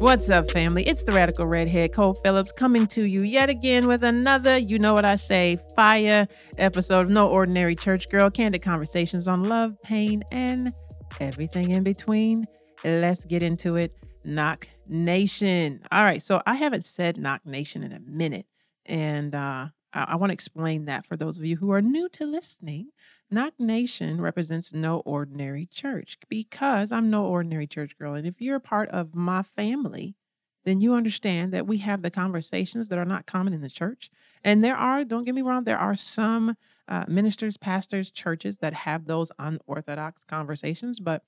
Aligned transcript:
What's 0.00 0.30
up, 0.30 0.50
family? 0.50 0.88
It's 0.88 1.04
the 1.04 1.12
Radical 1.12 1.46
Redhead, 1.46 1.92
Cole 1.92 2.14
Phillips, 2.14 2.50
coming 2.52 2.86
to 2.88 3.06
you 3.06 3.22
yet 3.22 3.48
again 3.48 3.86
with 3.86 4.02
another, 4.02 4.56
you 4.56 4.78
know 4.78 4.92
what 4.92 5.04
I 5.04 5.14
say, 5.14 5.58
fire 5.76 6.26
episode 6.58 7.02
of 7.02 7.10
No 7.10 7.28
Ordinary 7.28 7.76
Church 7.76 8.08
Girl, 8.08 8.30
candid 8.30 8.62
conversations 8.62 9.28
on 9.28 9.44
love, 9.44 9.80
pain, 9.82 10.24
and 10.32 10.72
everything 11.20 11.70
in 11.70 11.84
between. 11.84 12.46
Let's 12.82 13.24
get 13.24 13.42
into 13.42 13.76
it. 13.76 13.92
Knock 14.24 14.66
Nation. 14.90 15.82
All 15.92 16.04
right, 16.04 16.20
so 16.20 16.42
I 16.46 16.56
haven't 16.56 16.84
said 16.84 17.16
Knock 17.16 17.46
Nation 17.46 17.82
in 17.82 17.92
a 17.92 18.00
minute, 18.00 18.46
and 18.84 19.34
uh, 19.34 19.68
I, 19.92 20.02
I 20.08 20.16
want 20.16 20.30
to 20.30 20.34
explain 20.34 20.84
that 20.86 21.06
for 21.06 21.16
those 21.16 21.38
of 21.38 21.44
you 21.44 21.56
who 21.56 21.70
are 21.70 21.80
new 21.80 22.08
to 22.10 22.26
listening. 22.26 22.88
Knock 23.30 23.54
Nation 23.58 24.20
represents 24.20 24.72
no 24.72 25.00
ordinary 25.00 25.66
church 25.66 26.18
because 26.28 26.90
I'm 26.90 27.10
no 27.10 27.24
ordinary 27.24 27.68
church 27.68 27.96
girl. 27.96 28.14
And 28.14 28.26
if 28.26 28.40
you're 28.40 28.56
a 28.56 28.60
part 28.60 28.88
of 28.88 29.14
my 29.14 29.42
family, 29.42 30.16
then 30.64 30.80
you 30.80 30.94
understand 30.94 31.52
that 31.52 31.66
we 31.66 31.78
have 31.78 32.02
the 32.02 32.10
conversations 32.10 32.88
that 32.88 32.98
are 32.98 33.04
not 33.04 33.26
common 33.26 33.52
in 33.52 33.60
the 33.60 33.70
church. 33.70 34.10
And 34.44 34.62
there 34.62 34.76
are, 34.76 35.04
don't 35.04 35.24
get 35.24 35.34
me 35.34 35.42
wrong, 35.42 35.64
there 35.64 35.78
are 35.78 35.94
some 35.94 36.56
uh, 36.88 37.04
ministers, 37.06 37.56
pastors, 37.56 38.10
churches 38.10 38.56
that 38.56 38.74
have 38.74 39.06
those 39.06 39.30
unorthodox 39.38 40.24
conversations, 40.24 40.98
but 40.98 41.22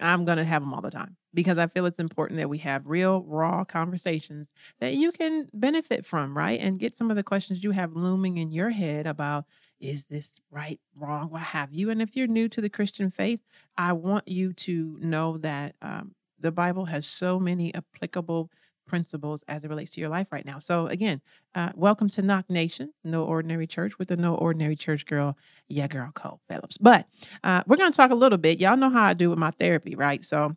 I'm 0.00 0.24
going 0.24 0.38
to 0.38 0.44
have 0.44 0.62
them 0.62 0.72
all 0.74 0.80
the 0.80 0.90
time 0.90 1.16
because 1.34 1.58
I 1.58 1.66
feel 1.66 1.86
it's 1.86 1.98
important 1.98 2.38
that 2.38 2.48
we 2.48 2.58
have 2.58 2.86
real, 2.86 3.22
raw 3.22 3.64
conversations 3.64 4.48
that 4.80 4.94
you 4.94 5.12
can 5.12 5.48
benefit 5.52 6.04
from, 6.04 6.36
right? 6.36 6.58
And 6.60 6.78
get 6.78 6.94
some 6.94 7.10
of 7.10 7.16
the 7.16 7.22
questions 7.22 7.62
you 7.62 7.72
have 7.72 7.94
looming 7.94 8.38
in 8.38 8.50
your 8.50 8.70
head 8.70 9.06
about 9.06 9.44
is 9.80 10.06
this 10.06 10.32
right, 10.50 10.80
wrong, 10.94 11.30
what 11.30 11.42
have 11.42 11.72
you. 11.72 11.90
And 11.90 12.02
if 12.02 12.14
you're 12.16 12.26
new 12.26 12.48
to 12.50 12.60
the 12.60 12.68
Christian 12.68 13.10
faith, 13.10 13.40
I 13.76 13.92
want 13.92 14.28
you 14.28 14.52
to 14.54 14.98
know 15.00 15.38
that 15.38 15.74
um, 15.80 16.14
the 16.38 16.52
Bible 16.52 16.86
has 16.86 17.06
so 17.06 17.38
many 17.38 17.74
applicable 17.74 18.50
principles 18.90 19.44
as 19.46 19.64
it 19.64 19.68
relates 19.68 19.92
to 19.92 20.00
your 20.00 20.10
life 20.10 20.26
right 20.32 20.44
now. 20.44 20.58
So, 20.58 20.88
again, 20.88 21.20
uh, 21.54 21.70
welcome 21.76 22.10
to 22.10 22.22
Knock 22.22 22.50
Nation, 22.50 22.92
No 23.04 23.24
Ordinary 23.24 23.68
Church 23.68 23.98
with 23.98 24.08
the 24.08 24.16
No 24.16 24.34
Ordinary 24.34 24.74
Church 24.74 25.06
girl, 25.06 25.38
yeah, 25.68 25.86
girl, 25.86 26.10
Cole 26.12 26.40
Phillips. 26.48 26.76
But 26.76 27.06
uh, 27.44 27.62
we're 27.68 27.76
going 27.76 27.92
to 27.92 27.96
talk 27.96 28.10
a 28.10 28.16
little 28.16 28.36
bit. 28.36 28.60
Y'all 28.60 28.76
know 28.76 28.90
how 28.90 29.04
I 29.04 29.14
do 29.14 29.30
with 29.30 29.38
my 29.38 29.50
therapy, 29.52 29.94
right? 29.94 30.24
So, 30.24 30.56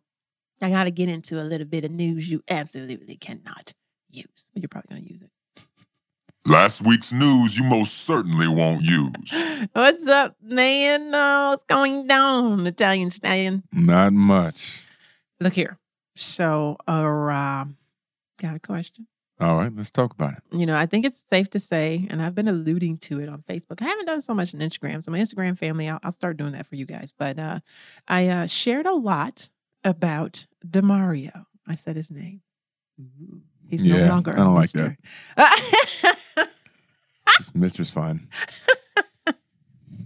I 0.61 0.71
got 0.71 0.85
to 0.85 0.91
get 0.91 1.09
into 1.09 1.39
a 1.39 1.45
little 1.45 1.67
bit 1.67 1.83
of 1.83 1.91
news 1.91 2.29
you 2.29 2.43
absolutely 2.49 3.15
cannot 3.17 3.73
use. 4.09 4.49
You're 4.55 4.67
probably 4.67 4.95
going 4.95 5.05
to 5.05 5.11
use 5.11 5.21
it. 5.21 5.29
Last 6.45 6.85
week's 6.85 7.13
news 7.13 7.57
you 7.57 7.63
most 7.65 7.93
certainly 7.99 8.47
won't 8.47 8.81
use. 8.83 9.67
What's 9.73 10.07
up, 10.07 10.35
man? 10.41 11.11
No, 11.11 11.49
what's 11.51 11.63
going 11.63 12.07
down, 12.07 12.65
Italian 12.67 13.11
stallion? 13.11 13.63
Not 13.71 14.11
much. 14.11 14.85
Look 15.39 15.53
here. 15.53 15.77
So, 16.15 16.77
uh, 16.87 17.65
got 18.39 18.55
a 18.55 18.59
question. 18.59 19.07
All 19.39 19.57
right, 19.57 19.71
let's 19.75 19.91
talk 19.91 20.13
about 20.13 20.33
it. 20.33 20.43
You 20.51 20.65
know, 20.65 20.77
I 20.77 20.85
think 20.85 21.05
it's 21.05 21.23
safe 21.27 21.49
to 21.51 21.59
say, 21.59 22.07
and 22.09 22.21
I've 22.21 22.35
been 22.35 22.47
alluding 22.47 22.99
to 22.99 23.19
it 23.19 23.27
on 23.27 23.41
Facebook. 23.41 23.81
I 23.81 23.85
haven't 23.85 24.05
done 24.05 24.21
so 24.21 24.33
much 24.33 24.53
on 24.53 24.61
Instagram. 24.61 25.03
So, 25.03 25.11
my 25.11 25.19
Instagram 25.19 25.57
family, 25.57 25.89
I'll, 25.89 25.99
I'll 26.03 26.11
start 26.11 26.37
doing 26.37 26.51
that 26.51 26.67
for 26.67 26.75
you 26.75 26.85
guys. 26.85 27.11
But 27.17 27.39
uh, 27.39 27.59
I 28.07 28.27
uh, 28.27 28.47
shared 28.47 28.85
a 28.85 28.93
lot 28.93 29.49
about 29.83 30.45
Demario. 30.65 31.45
I 31.67 31.75
said 31.75 31.95
his 31.95 32.11
name. 32.11 32.41
He's 33.67 33.83
no 33.83 34.05
longer. 34.05 34.31
I 34.31 34.35
don't 34.35 34.47
a 34.47 34.53
like 34.53 34.71
that. 34.71 34.97
mister. 35.37 36.47
Just 37.37 37.55
Mister's 37.55 37.89
fine. 37.89 38.27
The 39.25 39.35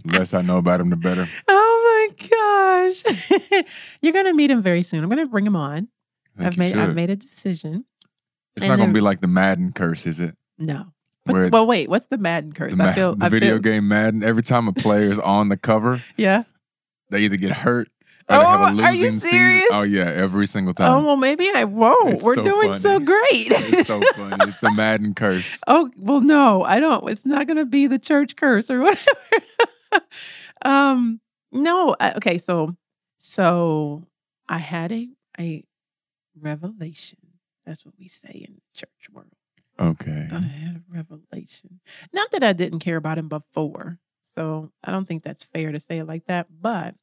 less 0.06 0.34
I 0.34 0.42
know 0.42 0.58
about 0.58 0.80
him, 0.80 0.90
the 0.90 0.96
better. 0.96 1.26
oh 1.48 2.14
my 2.18 2.28
gosh! 2.30 3.64
You're 4.02 4.14
gonna 4.14 4.34
meet 4.34 4.50
him 4.50 4.62
very 4.62 4.84
soon. 4.84 5.04
I'm 5.04 5.10
gonna 5.10 5.26
bring 5.26 5.46
him 5.46 5.56
on. 5.56 5.90
I 6.38 6.44
think 6.44 6.48
I've 6.48 6.54
you 6.54 6.60
made 6.60 6.76
I've 6.78 6.96
made 6.96 7.10
a 7.10 7.16
decision. 7.16 7.86
It's 8.58 8.64
and 8.64 8.70
not 8.72 8.78
going 8.78 8.90
to 8.90 8.94
be 8.94 9.02
like 9.02 9.22
the 9.22 9.28
Madden 9.28 9.72
curse, 9.72 10.06
is 10.06 10.20
it? 10.20 10.36
No. 10.58 10.88
What's, 11.24 11.52
well, 11.52 11.68
wait. 11.68 11.90
What's 11.90 12.08
the 12.08 12.18
Madden 12.18 12.54
curse? 12.54 12.76
the, 12.76 12.84
I 12.84 12.94
feel. 12.94 13.16
the 13.16 13.26
I 13.26 13.30
video 13.30 13.56
feel, 13.56 13.60
game 13.62 13.88
Madden, 13.88 14.24
every 14.24 14.44
time 14.44 14.68
a 14.68 14.74
player 14.74 15.12
is 15.12 15.20
on 15.20 15.50
the 15.50 15.58
cover, 15.58 16.00
Yeah. 16.16 16.44
they 17.10 17.22
either 17.22 17.36
get 17.38 17.52
hurt 17.52 17.90
or 18.30 18.38
they 18.38 18.44
have 18.44 18.46
a 18.46 18.64
Oh, 18.82 18.84
are 18.84 18.94
you 18.94 19.02
losing 19.04 19.20
season. 19.20 19.30
serious? 19.30 19.66
Oh, 19.72 19.82
yeah, 19.84 20.06
every 20.06 20.48
single 20.48 20.74
time. 20.74 20.92
Oh 20.92 21.06
well, 21.06 21.16
maybe 21.18 21.50
I. 21.54 21.64
Whoa, 21.66 21.94
It's 22.08 22.24
we're 22.24 22.36
so 22.36 22.44
doing 22.46 22.74
so 22.74 23.00
great. 23.00 23.48
It's 23.52 23.88
so 23.88 24.02
funny. 24.16 24.36
It's 24.50 24.60
the 24.60 24.72
Madden 24.72 25.14
curse. 25.16 25.60
oh 25.68 25.90
well, 25.98 26.22
no, 26.22 26.64
I 26.64 26.80
don't. 26.80 27.10
It's 27.10 27.26
not 27.26 27.46
gonna 27.48 27.66
be 27.66 27.88
the 27.88 28.00
church 28.00 28.36
curse 28.38 28.70
or 28.72 28.80
whatever. 28.84 30.06
um, 30.64 31.20
no. 31.52 31.96
I, 32.00 32.14
okay, 32.14 32.38
so 32.38 32.76
so 33.18 34.08
I 34.50 34.58
had 34.60 34.92
a 34.92 35.10
a 35.40 35.64
revelation. 36.40 37.20
That's 37.68 37.86
what 37.86 37.96
we 38.00 38.08
say 38.08 38.46
in 38.48 38.56
the 38.56 38.62
church 38.74 39.10
world. 39.12 39.34
Okay. 39.78 40.30
I 40.32 40.40
had 40.40 40.78
a 40.78 40.82
revelation. 40.90 41.82
Not 42.14 42.32
that 42.32 42.44
I 42.44 42.54
didn't 42.54 42.80
care 42.80 42.96
about 42.96 43.18
him 43.18 43.28
before. 43.28 44.00
So 44.22 44.72
I 44.84 44.92
don't 44.92 45.06
think 45.06 45.24
that's 45.24 45.44
fair 45.44 45.72
to 45.74 45.80
say 45.80 46.00
it 46.00 46.08
like 46.08 46.26
that. 46.28 46.48
But 46.62 46.96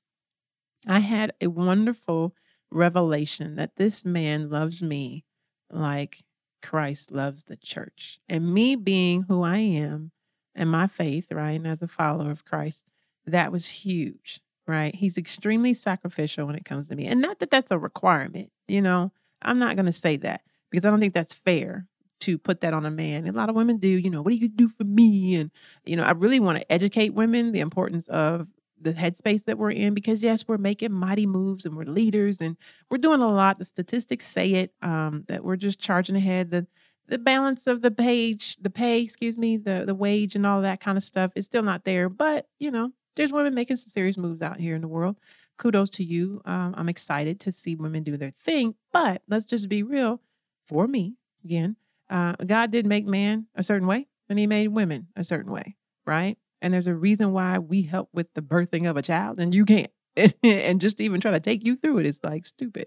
I 0.87 1.01
had 1.01 1.35
a 1.41 1.49
wonderful 1.49 2.35
revelation 2.71 3.57
that 3.57 3.77
this 3.77 4.05
man 4.05 4.49
loves 4.49 4.83
me 4.83 5.25
like 5.71 6.25
Christ 6.63 7.13
loves 7.13 7.45
the 7.45 7.57
church. 7.57 8.19
And 8.29 8.53
me 8.55 8.75
being 8.75 9.25
who 9.29 9.43
I 9.43 9.59
am 9.59 10.13
and 10.55 10.71
my 10.71 10.87
faith, 10.87 11.31
right, 11.31 11.53
and 11.53 11.67
as 11.67 11.83
a 11.83 11.87
follower 11.87 12.31
of 12.31 12.45
Christ, 12.45 12.83
that 13.27 13.53
was 13.53 13.69
huge, 13.69 14.41
right? 14.67 14.95
He's 14.95 15.19
extremely 15.19 15.75
sacrificial 15.75 16.47
when 16.47 16.57
it 16.57 16.65
comes 16.65 16.89
to 16.89 16.97
me. 16.97 17.07
And 17.07 17.21
not 17.21 17.39
that 17.41 17.51
that's 17.51 17.71
a 17.71 17.79
requirement, 17.79 18.51
you 18.67 18.81
know, 18.81 19.13
I'm 19.43 19.59
not 19.59 19.77
going 19.77 19.87
to 19.87 19.93
say 19.93 20.17
that 20.19 20.41
because 20.75 20.85
I 20.85 20.91
don't 20.91 20.99
think 20.99 21.15
that's 21.15 21.33
fair 21.33 21.87
to 22.23 22.37
put 22.37 22.61
that 22.63 22.75
on 22.75 22.85
a 22.85 22.91
man. 22.91 23.27
And 23.27 23.37
A 23.37 23.39
lot 23.39 23.49
of 23.49 23.55
women 23.55 23.77
do, 23.77 23.87
you 23.87 24.11
know, 24.11 24.23
what 24.23 24.31
do 24.31 24.37
you 24.37 24.49
do 24.49 24.69
for 24.69 24.83
me? 24.83 25.37
And, 25.37 25.53
you 25.85 25.95
know, 25.95 26.03
I 26.03 26.11
really 26.11 26.41
want 26.41 26.59
to 26.59 26.73
educate 26.73 27.15
women 27.15 27.53
the 27.53 27.61
importance 27.61 28.09
of 28.09 28.49
the 28.81 28.93
headspace 28.93 29.45
that 29.45 29.57
we're 29.57 29.71
in 29.71 29.95
because 29.95 30.25
yes, 30.25 30.49
we're 30.49 30.59
making 30.59 30.91
mighty 30.91 31.27
moves 31.27 31.65
and 31.65 31.77
we're 31.77 31.85
leaders 31.85 32.41
and 32.41 32.57
we're 32.91 32.99
doing 32.99 33.21
a 33.21 33.31
lot. 33.31 33.61
The 33.61 33.65
statistics 33.65 34.27
say 34.27 34.55
it, 34.55 34.73
um, 34.83 35.25
that 35.29 35.45
we're 35.45 35.55
just 35.55 35.79
charging 35.79 36.17
ahead. 36.17 36.51
The 36.51 36.67
the 37.07 37.19
balance 37.19 37.67
of 37.69 37.83
the 37.83 37.91
page, 37.91 38.57
the 38.61 38.71
pay, 38.71 39.01
excuse 39.01 39.39
me, 39.39 39.57
the 39.57 39.85
the 39.87 39.95
wage 39.95 40.35
and 40.35 40.45
all 40.45 40.61
that 40.63 40.81
kind 40.81 40.99
of 40.99 41.05
stuff 41.05 41.31
is 41.37 41.45
still 41.45 41.63
not 41.63 41.85
there. 41.85 42.09
But, 42.09 42.49
you 42.59 42.73
know, 42.73 42.91
there's 43.15 43.33
women 43.33 43.55
making 43.55 43.77
some 43.77 43.91
serious 43.91 44.19
moves 44.19 44.43
out 44.43 44.59
here 44.59 44.75
in 44.75 44.81
the 44.81 44.89
world. 44.89 45.19
Kudos 45.57 45.91
to 45.91 46.05
you. 46.05 46.43
Um, 46.45 46.75
I'm 46.77 46.89
excited 46.89 47.39
to 47.41 47.53
see 47.53 47.77
women 47.77 48.03
do 48.03 48.17
their 48.17 48.33
thing. 48.33 48.75
But 48.93 49.23
let's 49.29 49.45
just 49.45 49.69
be 49.69 49.85
real. 49.85 50.21
For 50.67 50.87
me, 50.87 51.17
again, 51.45 51.77
uh, 52.09 52.35
God 52.45 52.71
did 52.71 52.87
make 52.87 53.07
man 53.07 53.47
a 53.55 53.63
certain 53.63 53.87
way, 53.87 54.09
and 54.29 54.39
He 54.39 54.47
made 54.47 54.69
women 54.69 55.09
a 55.17 55.25
certain 55.25 55.53
way, 55.53 55.77
right? 56.07 56.39
And 56.63 56.73
there's 56.73 56.87
a 56.87 56.95
reason 56.95 57.33
why 57.33 57.59
we 57.59 57.83
help 57.83 58.09
with 58.13 58.33
the 58.35 58.43
birthing 58.43 58.89
of 58.89 58.97
a 58.97 59.03
child, 59.03 59.39
and 59.41 59.55
you 59.55 59.65
can't. 59.65 59.91
and 60.45 60.81
just 60.81 61.01
even 61.01 61.21
try 61.21 61.33
to 61.33 61.41
take 61.41 61.65
you 61.67 61.77
through 61.77 61.99
it 61.99 62.07
is 62.07 62.23
like 62.23 62.47
stupid. 62.47 62.87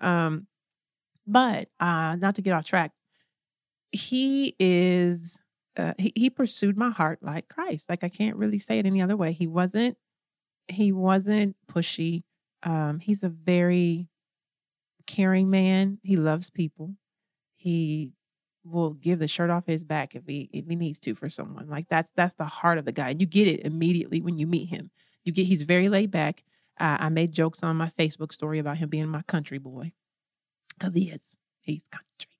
Um, 0.00 0.48
but 1.26 1.68
uh, 1.80 2.16
not 2.16 2.34
to 2.34 2.42
get 2.42 2.52
off 2.52 2.64
track, 2.64 2.92
he 3.92 4.56
is 4.58 5.38
uh, 5.76 5.94
he, 5.98 6.12
he 6.14 6.30
pursued 6.30 6.76
my 6.76 6.90
heart 6.90 7.20
like 7.22 7.48
Christ. 7.48 7.88
Like 7.88 8.04
I 8.04 8.08
can't 8.08 8.36
really 8.36 8.58
say 8.58 8.78
it 8.78 8.86
any 8.86 9.00
other 9.00 9.16
way. 9.16 9.32
He 9.32 9.46
wasn't 9.46 9.96
he 10.68 10.92
wasn't 10.92 11.56
pushy. 11.70 12.24
Um, 12.62 13.00
he's 13.00 13.22
a 13.22 13.28
very 13.28 14.08
caring 15.06 15.50
man. 15.50 15.98
He 16.02 16.16
loves 16.16 16.50
people. 16.50 16.94
He 17.64 18.12
will 18.62 18.92
give 18.92 19.20
the 19.20 19.26
shirt 19.28 19.48
off 19.48 19.64
his 19.64 19.84
back 19.84 20.14
if 20.14 20.26
he 20.26 20.50
if 20.52 20.66
he 20.66 20.76
needs 20.76 20.98
to 20.98 21.14
for 21.14 21.30
someone. 21.30 21.66
Like 21.66 21.88
that's 21.88 22.12
that's 22.14 22.34
the 22.34 22.44
heart 22.44 22.76
of 22.76 22.84
the 22.84 22.92
guy. 22.92 23.08
And 23.08 23.20
you 23.22 23.26
get 23.26 23.48
it 23.48 23.60
immediately 23.60 24.20
when 24.20 24.36
you 24.36 24.46
meet 24.46 24.66
him. 24.66 24.90
You 25.24 25.32
get 25.32 25.46
he's 25.46 25.62
very 25.62 25.88
laid 25.88 26.10
back. 26.10 26.44
Uh, 26.78 26.98
I 27.00 27.08
made 27.08 27.32
jokes 27.32 27.62
on 27.62 27.76
my 27.76 27.90
Facebook 27.98 28.32
story 28.32 28.58
about 28.58 28.76
him 28.76 28.90
being 28.90 29.08
my 29.08 29.22
country 29.22 29.56
boy 29.56 29.92
because 30.78 30.92
he 30.92 31.08
is. 31.08 31.38
He's 31.62 31.84
country. 31.90 32.36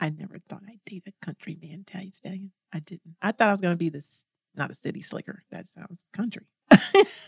I 0.00 0.08
never 0.08 0.38
thought 0.48 0.62
I'd 0.66 0.80
date 0.86 1.04
a 1.06 1.12
country 1.24 1.58
man, 1.60 1.84
Italian 1.86 2.14
stallion. 2.14 2.52
I 2.72 2.78
didn't. 2.78 3.16
I 3.20 3.32
thought 3.32 3.48
I 3.48 3.50
was 3.50 3.60
going 3.60 3.74
to 3.74 3.78
be 3.78 3.90
this, 3.90 4.24
not 4.54 4.70
a 4.70 4.74
city 4.74 5.02
slicker. 5.02 5.42
That 5.50 5.68
sounds 5.68 6.06
country. 6.14 6.46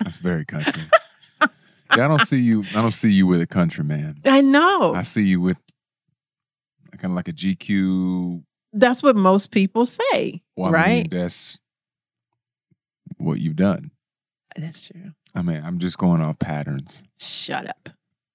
That's 0.00 0.16
very 0.16 0.46
country. 0.46 0.84
yeah, 1.42 1.48
I 1.90 2.08
don't 2.08 2.26
see 2.26 2.40
you. 2.40 2.64
I 2.70 2.80
don't 2.80 2.92
see 2.92 3.12
you 3.12 3.26
with 3.26 3.42
a 3.42 3.46
country 3.46 3.84
man. 3.84 4.20
I 4.24 4.40
know. 4.40 4.94
I 4.94 5.02
see 5.02 5.24
you 5.24 5.42
with 5.42 5.58
kind 6.98 7.12
of 7.12 7.16
like 7.16 7.28
a 7.28 7.32
GQ. 7.32 8.42
That's 8.72 9.02
what 9.02 9.16
most 9.16 9.50
people 9.50 9.86
say, 9.86 10.42
Well, 10.56 10.72
right? 10.72 11.10
mean, 11.10 11.20
that's 11.20 11.58
what 13.18 13.38
you've 13.40 13.56
done. 13.56 13.90
That's 14.56 14.86
true. 14.86 15.12
I 15.34 15.42
mean, 15.42 15.62
I'm 15.64 15.78
just 15.78 15.98
going 15.98 16.20
off 16.20 16.38
patterns. 16.38 17.02
Shut 17.18 17.68
up. 17.68 17.90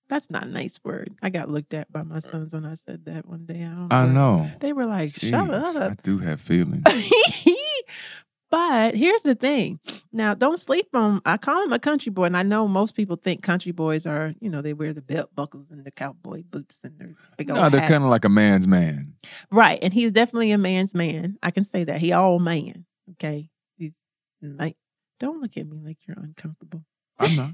That's 0.09 0.29
not 0.31 0.45
a 0.45 0.49
nice 0.49 0.79
word. 0.83 1.11
I 1.21 1.29
got 1.29 1.49
looked 1.49 1.73
at 1.73 1.91
by 1.91 2.01
my 2.03 2.19
sons 2.19 2.51
when 2.51 2.65
I 2.65 2.73
said 2.75 3.05
that 3.05 3.27
one 3.27 3.45
day. 3.45 3.63
I, 3.63 3.69
don't 3.75 3.91
I 3.91 4.05
know. 4.07 4.49
They 4.59 4.73
were 4.73 4.85
like, 4.87 5.11
"Shut 5.11 5.49
up. 5.51 5.75
I 5.75 5.93
do 6.01 6.17
have 6.17 6.41
feelings. 6.41 6.83
but 8.49 8.95
here's 8.95 9.21
the 9.21 9.35
thing. 9.35 9.79
Now, 10.11 10.33
don't 10.33 10.57
sleep 10.59 10.87
on. 10.95 11.21
I 11.23 11.37
call 11.37 11.63
him 11.63 11.71
a 11.71 11.77
country 11.77 12.11
boy, 12.11 12.23
and 12.25 12.35
I 12.37 12.41
know 12.43 12.67
most 12.67 12.95
people 12.95 13.15
think 13.15 13.43
country 13.43 13.71
boys 13.71 14.07
are, 14.07 14.33
you 14.41 14.49
know, 14.49 14.61
they 14.63 14.73
wear 14.73 14.91
the 14.91 15.03
belt 15.03 15.35
buckles 15.35 15.69
and 15.69 15.85
the 15.85 15.91
cowboy 15.91 16.41
boots 16.49 16.83
and 16.83 16.97
their 16.97 17.13
big 17.37 17.51
old 17.51 17.59
no, 17.59 17.69
they're 17.69 17.87
kind 17.87 18.03
of 18.03 18.09
like 18.09 18.25
a 18.25 18.29
man's 18.29 18.67
man. 18.67 19.13
right. 19.51 19.77
And 19.83 19.93
he's 19.93 20.11
definitely 20.11 20.51
a 20.51 20.57
man's 20.57 20.95
man. 20.95 21.37
I 21.43 21.51
can 21.51 21.63
say 21.63 21.83
that 21.83 21.99
he 21.99 22.11
all 22.11 22.39
man. 22.39 22.85
Okay, 23.11 23.49
he's 23.77 23.93
like. 24.41 24.77
Don't 25.19 25.41
look 25.41 25.57
at 25.57 25.67
me 25.67 25.81
like 25.83 25.97
you're 26.07 26.15
uncomfortable. 26.17 26.85
I'm 27.19 27.35
not. 27.35 27.51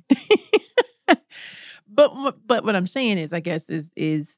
but 1.88 2.16
what- 2.16 2.46
but 2.48 2.64
what 2.64 2.76
I'm 2.76 2.86
saying 2.88 3.18
is, 3.18 3.34
I 3.34 3.40
guess 3.40 3.70
is 3.70 3.92
is 3.96 4.38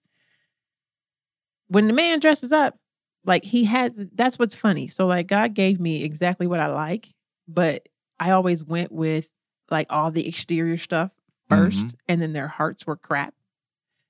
when 1.68 1.88
the 1.88 1.94
man 1.94 2.20
dresses 2.20 2.52
up, 2.52 2.78
like 3.26 3.44
he 3.44 3.66
has. 3.66 3.92
That's 4.14 4.40
what's 4.40 4.56
funny. 4.56 4.88
So 4.88 5.06
like 5.08 5.28
God 5.28 5.54
gave 5.54 5.80
me 5.80 6.04
exactly 6.04 6.48
what 6.48 6.60
I 6.62 6.68
like, 6.68 7.10
but 7.48 7.90
I 8.20 8.32
always 8.32 8.64
went 8.64 8.92
with 8.92 9.32
like 9.70 9.88
all 9.90 10.12
the 10.12 10.28
exterior 10.28 10.78
stuff 10.78 11.12
1st 11.50 11.88
Mhm. 11.88 11.94
and 12.08 12.22
then 12.22 12.34
their 12.34 12.48
hearts 12.48 12.86
were 12.88 12.96
crap. 12.98 13.34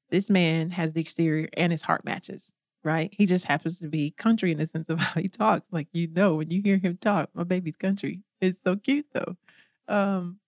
This 0.09 0.29
man 0.29 0.71
has 0.71 0.93
the 0.93 1.01
exterior 1.01 1.49
and 1.55 1.71
his 1.71 1.83
heart 1.83 2.05
matches. 2.05 2.51
Right, 2.83 3.13
he 3.13 3.25
just 3.25 3.45
happens 3.45 3.79
to 3.79 3.89
be 3.89 4.11
country 4.11 4.51
in 4.51 4.59
the 4.59 4.67
sense 4.67 4.87
of 4.87 4.99
how 4.99 5.19
he 5.19 5.27
talks. 5.27 5.67
Like 5.73 5.89
you 5.91 6.07
know, 6.07 6.35
when 6.35 6.51
you 6.51 6.61
hear 6.61 6.77
him 6.77 6.97
talk, 6.97 7.29
my 7.33 7.43
baby's 7.43 7.75
country. 7.75 8.21
It's 8.39 8.61
so 8.61 8.77
cute 8.77 9.07
though. 9.13 9.35
Um, 9.89 10.39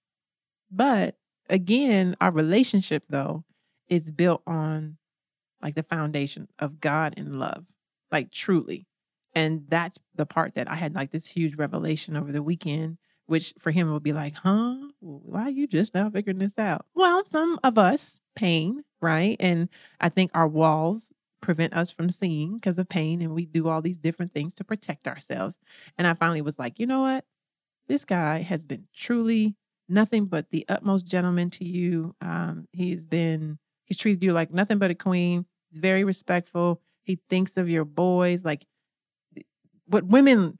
but 0.71 1.17
again, 1.49 2.15
our 2.21 2.31
relationship 2.31 3.03
though 3.09 3.43
is 3.87 4.11
built 4.11 4.41
on 4.47 4.97
like 5.61 5.75
the 5.75 5.83
foundation 5.83 6.47
of 6.59 6.79
God 6.79 7.13
and 7.17 7.39
love, 7.39 7.65
like 8.11 8.31
truly. 8.31 8.87
And 9.35 9.65
that's 9.67 9.97
the 10.15 10.25
part 10.25 10.55
that 10.55 10.69
I 10.69 10.75
had 10.75 10.95
like 10.95 11.11
this 11.11 11.27
huge 11.27 11.55
revelation 11.55 12.15
over 12.15 12.31
the 12.31 12.43
weekend, 12.43 12.97
which 13.29 13.53
for 13.59 13.69
him 13.69 13.93
would 13.93 14.01
be 14.01 14.11
like, 14.11 14.35
huh? 14.37 14.75
Why 14.99 15.43
are 15.43 15.49
you 15.49 15.67
just 15.67 15.93
now 15.93 16.09
figuring 16.09 16.39
this 16.39 16.57
out? 16.57 16.85
Well, 16.95 17.23
some 17.25 17.59
of 17.63 17.77
us 17.77 18.19
pain, 18.35 18.83
right? 19.01 19.37
And 19.39 19.69
I 20.01 20.09
think 20.09 20.31
our 20.33 20.47
walls 20.47 21.13
prevent 21.39 21.75
us 21.75 21.91
from 21.91 22.09
seeing 22.09 22.55
because 22.55 22.79
of 22.79 22.89
pain, 22.89 23.21
and 23.21 23.35
we 23.35 23.45
do 23.45 23.67
all 23.67 23.83
these 23.83 23.97
different 23.97 24.33
things 24.33 24.55
to 24.55 24.63
protect 24.63 25.07
ourselves. 25.07 25.59
And 25.95 26.07
I 26.07 26.15
finally 26.15 26.41
was 26.41 26.57
like, 26.57 26.79
you 26.79 26.87
know 26.87 27.01
what? 27.01 27.23
This 27.87 28.03
guy 28.03 28.41
has 28.41 28.65
been 28.65 28.87
truly 28.95 29.55
nothing 29.87 30.25
but 30.25 30.49
the 30.49 30.65
utmost 30.67 31.05
gentleman 31.05 31.51
to 31.51 31.65
you. 31.65 32.15
Um, 32.21 32.67
he's 32.71 33.05
been 33.05 33.59
he's 33.85 33.97
treated 33.97 34.23
you 34.23 34.33
like 34.33 34.51
nothing 34.51 34.79
but 34.79 34.91
a 34.91 34.95
queen. 34.95 35.45
He's 35.69 35.79
very 35.79 36.03
respectful. 36.03 36.81
He 37.03 37.19
thinks 37.29 37.57
of 37.57 37.69
your 37.69 37.85
boys 37.85 38.43
like 38.43 38.65
what 39.85 40.05
women 40.05 40.57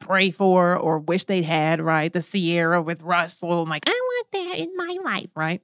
pray 0.00 0.30
for 0.30 0.76
or 0.76 0.98
wish 0.98 1.24
they'd 1.24 1.44
had, 1.44 1.80
right? 1.80 2.12
The 2.12 2.22
Ciara 2.22 2.82
with 2.82 3.02
Russell, 3.02 3.64
like 3.66 3.84
I 3.86 3.90
want 3.90 4.26
that 4.32 4.58
in 4.58 4.74
my 4.76 4.96
life, 5.04 5.30
right? 5.36 5.62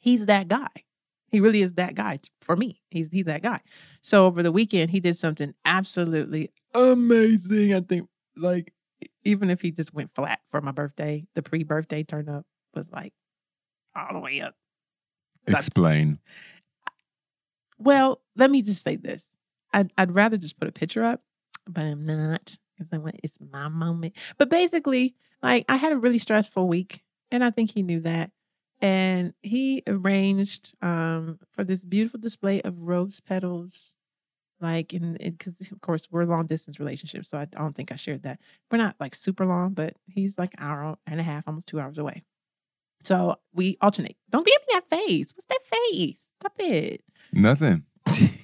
He's 0.00 0.26
that 0.26 0.48
guy. 0.48 0.68
He 1.28 1.38
really 1.38 1.62
is 1.62 1.74
that 1.74 1.94
guy 1.94 2.18
for 2.40 2.56
me. 2.56 2.80
He's 2.90 3.08
he's 3.12 3.26
that 3.26 3.42
guy. 3.42 3.60
So 4.02 4.26
over 4.26 4.42
the 4.42 4.50
weekend, 4.50 4.90
he 4.90 4.98
did 4.98 5.16
something 5.16 5.54
absolutely 5.64 6.50
amazing. 6.74 7.72
I 7.74 7.80
think 7.80 8.08
like 8.36 8.72
even 9.24 9.50
if 9.50 9.60
he 9.60 9.70
just 9.70 9.94
went 9.94 10.12
flat 10.14 10.40
for 10.50 10.60
my 10.60 10.72
birthday, 10.72 11.26
the 11.34 11.42
pre-birthday 11.42 12.02
turn 12.02 12.28
up 12.28 12.46
was 12.74 12.90
like 12.90 13.12
all 13.94 14.08
the 14.12 14.18
way 14.18 14.40
up. 14.40 14.54
That's- 15.46 15.66
Explain. 15.68 16.18
Well, 17.78 18.20
let 18.36 18.50
me 18.50 18.62
just 18.62 18.82
say 18.82 18.96
this. 18.96 19.24
I'd, 19.72 19.92
I'd 19.96 20.12
rather 20.14 20.36
just 20.36 20.58
put 20.58 20.68
a 20.68 20.72
picture 20.72 21.04
up, 21.04 21.22
but 21.66 21.84
I'm 21.84 22.04
not 22.04 22.56
because 22.80 22.92
I 22.92 22.98
want 22.98 23.20
it's 23.22 23.38
my 23.40 23.68
moment. 23.68 24.14
But 24.38 24.48
basically, 24.50 25.14
like 25.42 25.64
I 25.68 25.76
had 25.76 25.92
a 25.92 25.98
really 25.98 26.18
stressful 26.18 26.66
week, 26.66 27.02
and 27.30 27.44
I 27.44 27.50
think 27.50 27.72
he 27.72 27.82
knew 27.82 28.00
that. 28.00 28.30
And 28.82 29.34
he 29.42 29.82
arranged 29.86 30.72
um, 30.80 31.38
for 31.52 31.64
this 31.64 31.84
beautiful 31.84 32.18
display 32.18 32.62
of 32.62 32.78
rose 32.78 33.20
petals, 33.20 33.94
like 34.58 34.94
in 34.94 35.18
because 35.20 35.70
of 35.70 35.80
course 35.82 36.08
we're 36.10 36.24
long 36.24 36.46
distance 36.46 36.80
relationship, 36.80 37.26
so 37.26 37.38
I, 37.38 37.42
I 37.42 37.44
don't 37.44 37.74
think 37.74 37.92
I 37.92 37.96
shared 37.96 38.22
that. 38.22 38.40
We're 38.70 38.78
not 38.78 38.96
like 38.98 39.14
super 39.14 39.44
long, 39.44 39.74
but 39.74 39.94
he's 40.06 40.38
like 40.38 40.54
an 40.56 40.64
hour 40.64 40.96
and 41.06 41.20
a 41.20 41.24
half, 41.24 41.46
almost 41.46 41.68
two 41.68 41.78
hours 41.78 41.98
away. 41.98 42.22
So 43.02 43.36
we 43.54 43.76
alternate. 43.80 44.16
Don't 44.30 44.46
give 44.46 44.60
me 44.60 44.74
that 44.74 44.88
face. 44.88 45.32
What's 45.34 45.46
that 45.46 45.62
face? 45.62 46.26
Stop 46.40 46.52
it. 46.58 47.02
Nothing. 47.32 47.84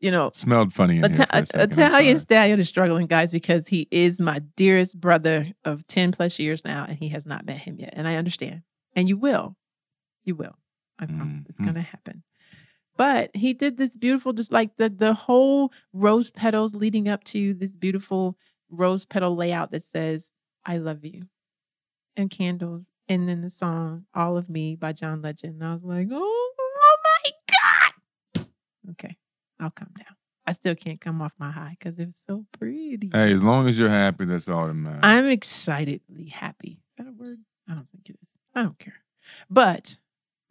you 0.00 0.10
know, 0.10 0.30
Smelled 0.32 0.72
funny 0.72 0.96
in 0.98 1.02
here 1.04 1.26
Ita- 1.30 1.46
for 1.46 1.58
a. 1.58 1.62
I'm 1.62 1.70
Italian. 1.70 2.18
Stallion 2.18 2.60
is 2.60 2.68
struggling, 2.68 3.06
guys, 3.06 3.32
because 3.32 3.68
he 3.68 3.88
is 3.90 4.20
my 4.20 4.40
dearest 4.56 5.00
brother 5.00 5.52
of 5.64 5.86
10 5.86 6.12
plus 6.12 6.38
years 6.38 6.64
now, 6.64 6.84
and 6.88 6.98
he 6.98 7.08
has 7.08 7.26
not 7.26 7.46
met 7.46 7.58
him 7.58 7.76
yet. 7.78 7.94
And 7.96 8.06
I 8.08 8.16
understand. 8.16 8.62
And 8.94 9.08
you 9.08 9.16
will. 9.16 9.56
You 10.24 10.34
will. 10.34 10.56
I 10.98 11.06
promise. 11.06 11.46
It's 11.48 11.60
Mhm. 11.60 11.64
going 11.64 11.74
to 11.76 11.80
happen. 11.82 12.22
But 12.96 13.30
he 13.34 13.54
did 13.54 13.76
this 13.76 13.96
beautiful, 13.96 14.32
just 14.32 14.50
like 14.52 14.76
the 14.76 14.88
the 14.88 15.14
whole 15.14 15.72
rose 15.92 16.30
petals 16.30 16.74
leading 16.74 17.06
up 17.08 17.22
to 17.24 17.54
this 17.54 17.72
beautiful 17.74 18.36
rose 18.68 19.04
petal 19.04 19.36
layout 19.36 19.70
that 19.70 19.84
says, 19.84 20.32
I 20.66 20.78
love 20.78 21.04
you. 21.04 21.28
And 22.16 22.28
candles. 22.28 22.90
And 23.08 23.28
then 23.28 23.40
the 23.42 23.50
song 23.50 24.04
All 24.12 24.36
of 24.36 24.50
Me 24.50 24.74
by 24.74 24.92
John 24.92 25.22
Legend. 25.22 25.54
And 25.62 25.64
I 25.64 25.72
was 25.74 25.84
like, 25.84 26.08
oh. 26.10 26.54
Okay. 28.90 29.16
I'll 29.60 29.70
calm 29.70 29.90
down. 29.96 30.16
I 30.46 30.52
still 30.52 30.74
can't 30.74 31.00
come 31.00 31.20
off 31.20 31.34
my 31.38 31.50
high 31.50 31.76
because 31.78 31.98
it 31.98 32.06
was 32.06 32.16
so 32.16 32.46
pretty. 32.58 33.10
Hey, 33.12 33.32
as 33.32 33.42
long 33.42 33.68
as 33.68 33.78
you're 33.78 33.90
happy, 33.90 34.24
that's 34.24 34.48
all 34.48 34.66
that 34.66 34.74
matters. 34.74 35.00
I'm 35.02 35.26
excitedly 35.26 36.26
happy. 36.26 36.80
Is 36.88 36.96
that 36.96 37.06
a 37.06 37.12
word? 37.12 37.40
I 37.68 37.74
don't 37.74 37.90
think 37.90 38.08
it 38.08 38.16
is. 38.22 38.28
I 38.54 38.62
don't 38.62 38.78
care. 38.78 39.02
But 39.50 39.96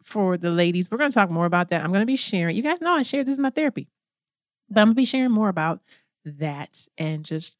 for 0.02 0.36
the 0.36 0.52
ladies, 0.52 0.88
we're 0.88 0.98
going 0.98 1.10
to 1.10 1.14
talk 1.14 1.30
more 1.30 1.46
about 1.46 1.70
that. 1.70 1.82
I'm 1.82 1.90
going 1.90 2.02
to 2.02 2.06
be 2.06 2.16
sharing. 2.16 2.54
You 2.54 2.62
guys 2.62 2.80
know 2.80 2.92
I 2.92 3.02
share 3.02 3.24
this 3.24 3.32
is 3.32 3.40
my 3.40 3.50
therapy, 3.50 3.88
but 4.70 4.80
I'm 4.80 4.86
going 4.86 4.94
to 4.94 5.00
be 5.00 5.04
sharing 5.04 5.32
more 5.32 5.48
about 5.48 5.80
that 6.24 6.86
and 6.96 7.24
just 7.24 7.56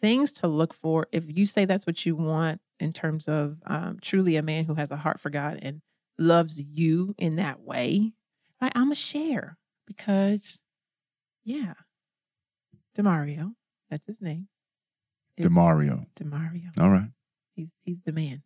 things 0.00 0.32
to 0.32 0.48
look 0.48 0.74
for 0.74 1.06
if 1.12 1.26
you 1.28 1.46
say 1.46 1.64
that's 1.64 1.86
what 1.86 2.04
you 2.04 2.16
want 2.16 2.60
in 2.80 2.92
terms 2.92 3.28
of 3.28 3.58
um, 3.66 3.98
truly 4.00 4.34
a 4.34 4.42
man 4.42 4.64
who 4.64 4.74
has 4.74 4.90
a 4.90 4.96
heart 4.96 5.20
for 5.20 5.30
God 5.30 5.58
and 5.62 5.80
loves 6.18 6.60
you 6.60 7.14
in 7.18 7.36
that 7.36 7.60
way. 7.60 8.12
Like, 8.60 8.72
I'm 8.74 8.86
going 8.86 8.94
to 8.94 9.00
share 9.00 9.57
because, 9.88 10.60
yeah, 11.42 11.72
Demario, 12.96 13.54
that's 13.90 14.06
his 14.06 14.20
name. 14.20 14.46
is- 15.36 15.46
Demario. 15.46 16.06
Demario. 16.14 16.78
All 16.80 16.90
right. 16.90 17.10
He's 17.56 17.72
he's 17.82 18.00
the 18.02 18.12
man. 18.12 18.42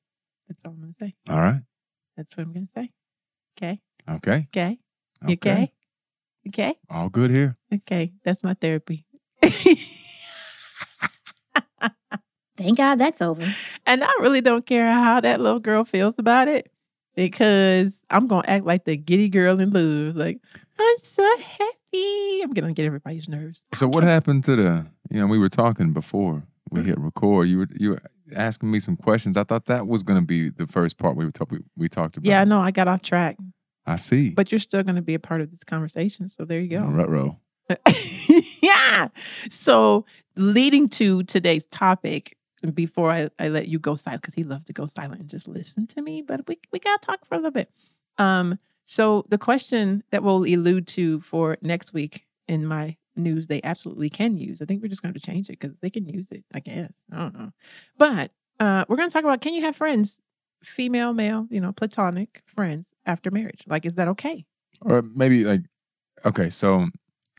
That's 0.48 0.64
all 0.64 0.72
I'm 0.72 0.80
gonna 0.80 0.94
say. 1.00 1.14
All 1.28 1.36
right. 1.40 1.62
That's 2.16 2.34
what 2.36 2.46
I'm 2.46 2.52
gonna 2.54 2.68
say. 2.74 2.90
Okay. 3.58 3.80
Okay. 4.08 4.46
Okay. 4.56 4.78
You 5.26 5.32
okay? 5.34 5.72
Okay. 6.48 6.74
All 6.90 7.08
good 7.08 7.30
here. 7.30 7.56
Okay. 7.72 8.12
That's 8.24 8.42
my 8.42 8.54
therapy. 8.54 9.06
Thank 12.56 12.76
God 12.76 12.96
that's 12.96 13.22
over. 13.22 13.42
and 13.86 14.04
I 14.04 14.12
really 14.20 14.40
don't 14.42 14.64
care 14.66 14.92
how 14.92 15.20
that 15.20 15.40
little 15.40 15.58
girl 15.60 15.84
feels 15.84 16.18
about 16.18 16.48
it 16.48 16.70
because 17.16 18.02
I'm 18.10 18.26
gonna 18.26 18.46
act 18.46 18.64
like 18.66 18.84
the 18.84 18.96
giddy 18.96 19.28
girl 19.30 19.58
in 19.60 19.70
love. 19.70 20.14
Like 20.16 20.38
I'm 20.78 20.98
so 20.98 21.36
happy. 21.38 22.42
I'm 22.42 22.52
gonna 22.52 22.72
get 22.72 22.86
everybody's 22.86 23.28
nerves. 23.28 23.64
So 23.74 23.88
what 23.88 24.04
happened 24.04 24.44
to 24.44 24.56
the? 24.56 24.86
You 25.10 25.20
know, 25.20 25.26
we 25.26 25.38
were 25.38 25.48
talking 25.48 25.92
before 25.92 26.44
we 26.70 26.82
hit 26.82 26.98
record. 26.98 27.48
You 27.48 27.58
were 27.58 27.68
you 27.74 27.90
were 27.90 28.02
asking 28.34 28.70
me 28.70 28.78
some 28.78 28.96
questions. 28.96 29.36
I 29.36 29.44
thought 29.44 29.66
that 29.66 29.86
was 29.86 30.02
going 30.02 30.18
to 30.18 30.26
be 30.26 30.48
the 30.48 30.66
first 30.66 30.98
part 30.98 31.16
we 31.16 31.24
were 31.24 31.30
talk, 31.30 31.50
we, 31.50 31.60
we 31.76 31.88
talked 31.88 32.16
about. 32.16 32.26
Yeah, 32.26 32.40
I 32.40 32.44
know 32.44 32.60
I 32.60 32.70
got 32.70 32.88
off 32.88 33.02
track, 33.02 33.36
I 33.86 33.96
see. 33.96 34.30
but 34.30 34.50
you're 34.50 34.58
still 34.58 34.82
gonna 34.82 35.02
be 35.02 35.14
a 35.14 35.18
part 35.18 35.40
of 35.40 35.50
this 35.50 35.64
conversation. 35.64 36.28
So 36.28 36.44
there 36.44 36.60
you 36.60 36.68
go. 36.68 36.82
Ruh-roh. 36.82 37.38
yeah. 38.62 39.08
So 39.50 40.04
leading 40.36 40.88
to 40.90 41.22
today's 41.24 41.66
topic, 41.66 42.36
before 42.74 43.10
I, 43.10 43.28
I 43.38 43.48
let 43.48 43.68
you 43.68 43.78
go 43.78 43.96
silent, 43.96 44.22
because 44.22 44.34
he 44.34 44.44
loves 44.44 44.64
to 44.66 44.72
go 44.72 44.86
silent 44.86 45.20
and 45.20 45.28
just 45.28 45.48
listen 45.48 45.86
to 45.88 46.02
me, 46.02 46.22
but 46.22 46.46
we, 46.46 46.58
we 46.72 46.78
gotta 46.78 47.04
talk 47.04 47.24
for 47.24 47.34
a 47.34 47.38
little 47.38 47.50
bit. 47.50 47.70
Um, 48.18 48.58
so 48.84 49.24
the 49.28 49.38
question 49.38 50.02
that 50.10 50.22
we'll 50.22 50.44
allude 50.44 50.86
to 50.88 51.20
for 51.20 51.56
next 51.62 51.92
week 51.92 52.26
in 52.48 52.66
my 52.66 52.96
news 53.16 53.46
they 53.46 53.60
absolutely 53.62 54.08
can 54.08 54.36
use. 54.38 54.62
I 54.62 54.64
think 54.64 54.82
we're 54.82 54.88
just 54.88 55.02
going 55.02 55.14
to 55.14 55.20
change 55.20 55.48
it 55.48 55.58
because 55.60 55.76
they 55.82 55.90
can 55.90 56.06
use 56.06 56.32
it, 56.32 56.44
I 56.54 56.60
guess. 56.60 56.92
I 57.12 57.18
don't 57.18 57.34
know. 57.38 57.52
But 57.98 58.32
uh, 58.58 58.84
we're 58.88 58.96
going 58.96 59.08
to 59.08 59.12
talk 59.12 59.24
about 59.24 59.40
can 59.40 59.54
you 59.54 59.62
have 59.62 59.76
friends, 59.76 60.20
female, 60.62 61.12
male, 61.12 61.46
you 61.50 61.60
know, 61.60 61.72
platonic 61.72 62.42
friends 62.46 62.90
after 63.06 63.30
marriage? 63.30 63.64
Like, 63.66 63.84
is 63.86 63.94
that 63.96 64.08
okay? 64.08 64.46
Or 64.80 65.02
maybe 65.02 65.44
like, 65.44 65.62
okay, 66.24 66.48
so 66.50 66.88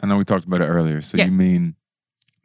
I 0.01 0.05
know 0.07 0.17
we 0.17 0.25
talked 0.25 0.45
about 0.45 0.61
it 0.61 0.65
earlier. 0.65 1.01
So 1.01 1.17
Yes. 1.17 1.31
you 1.31 1.37
mean 1.37 1.75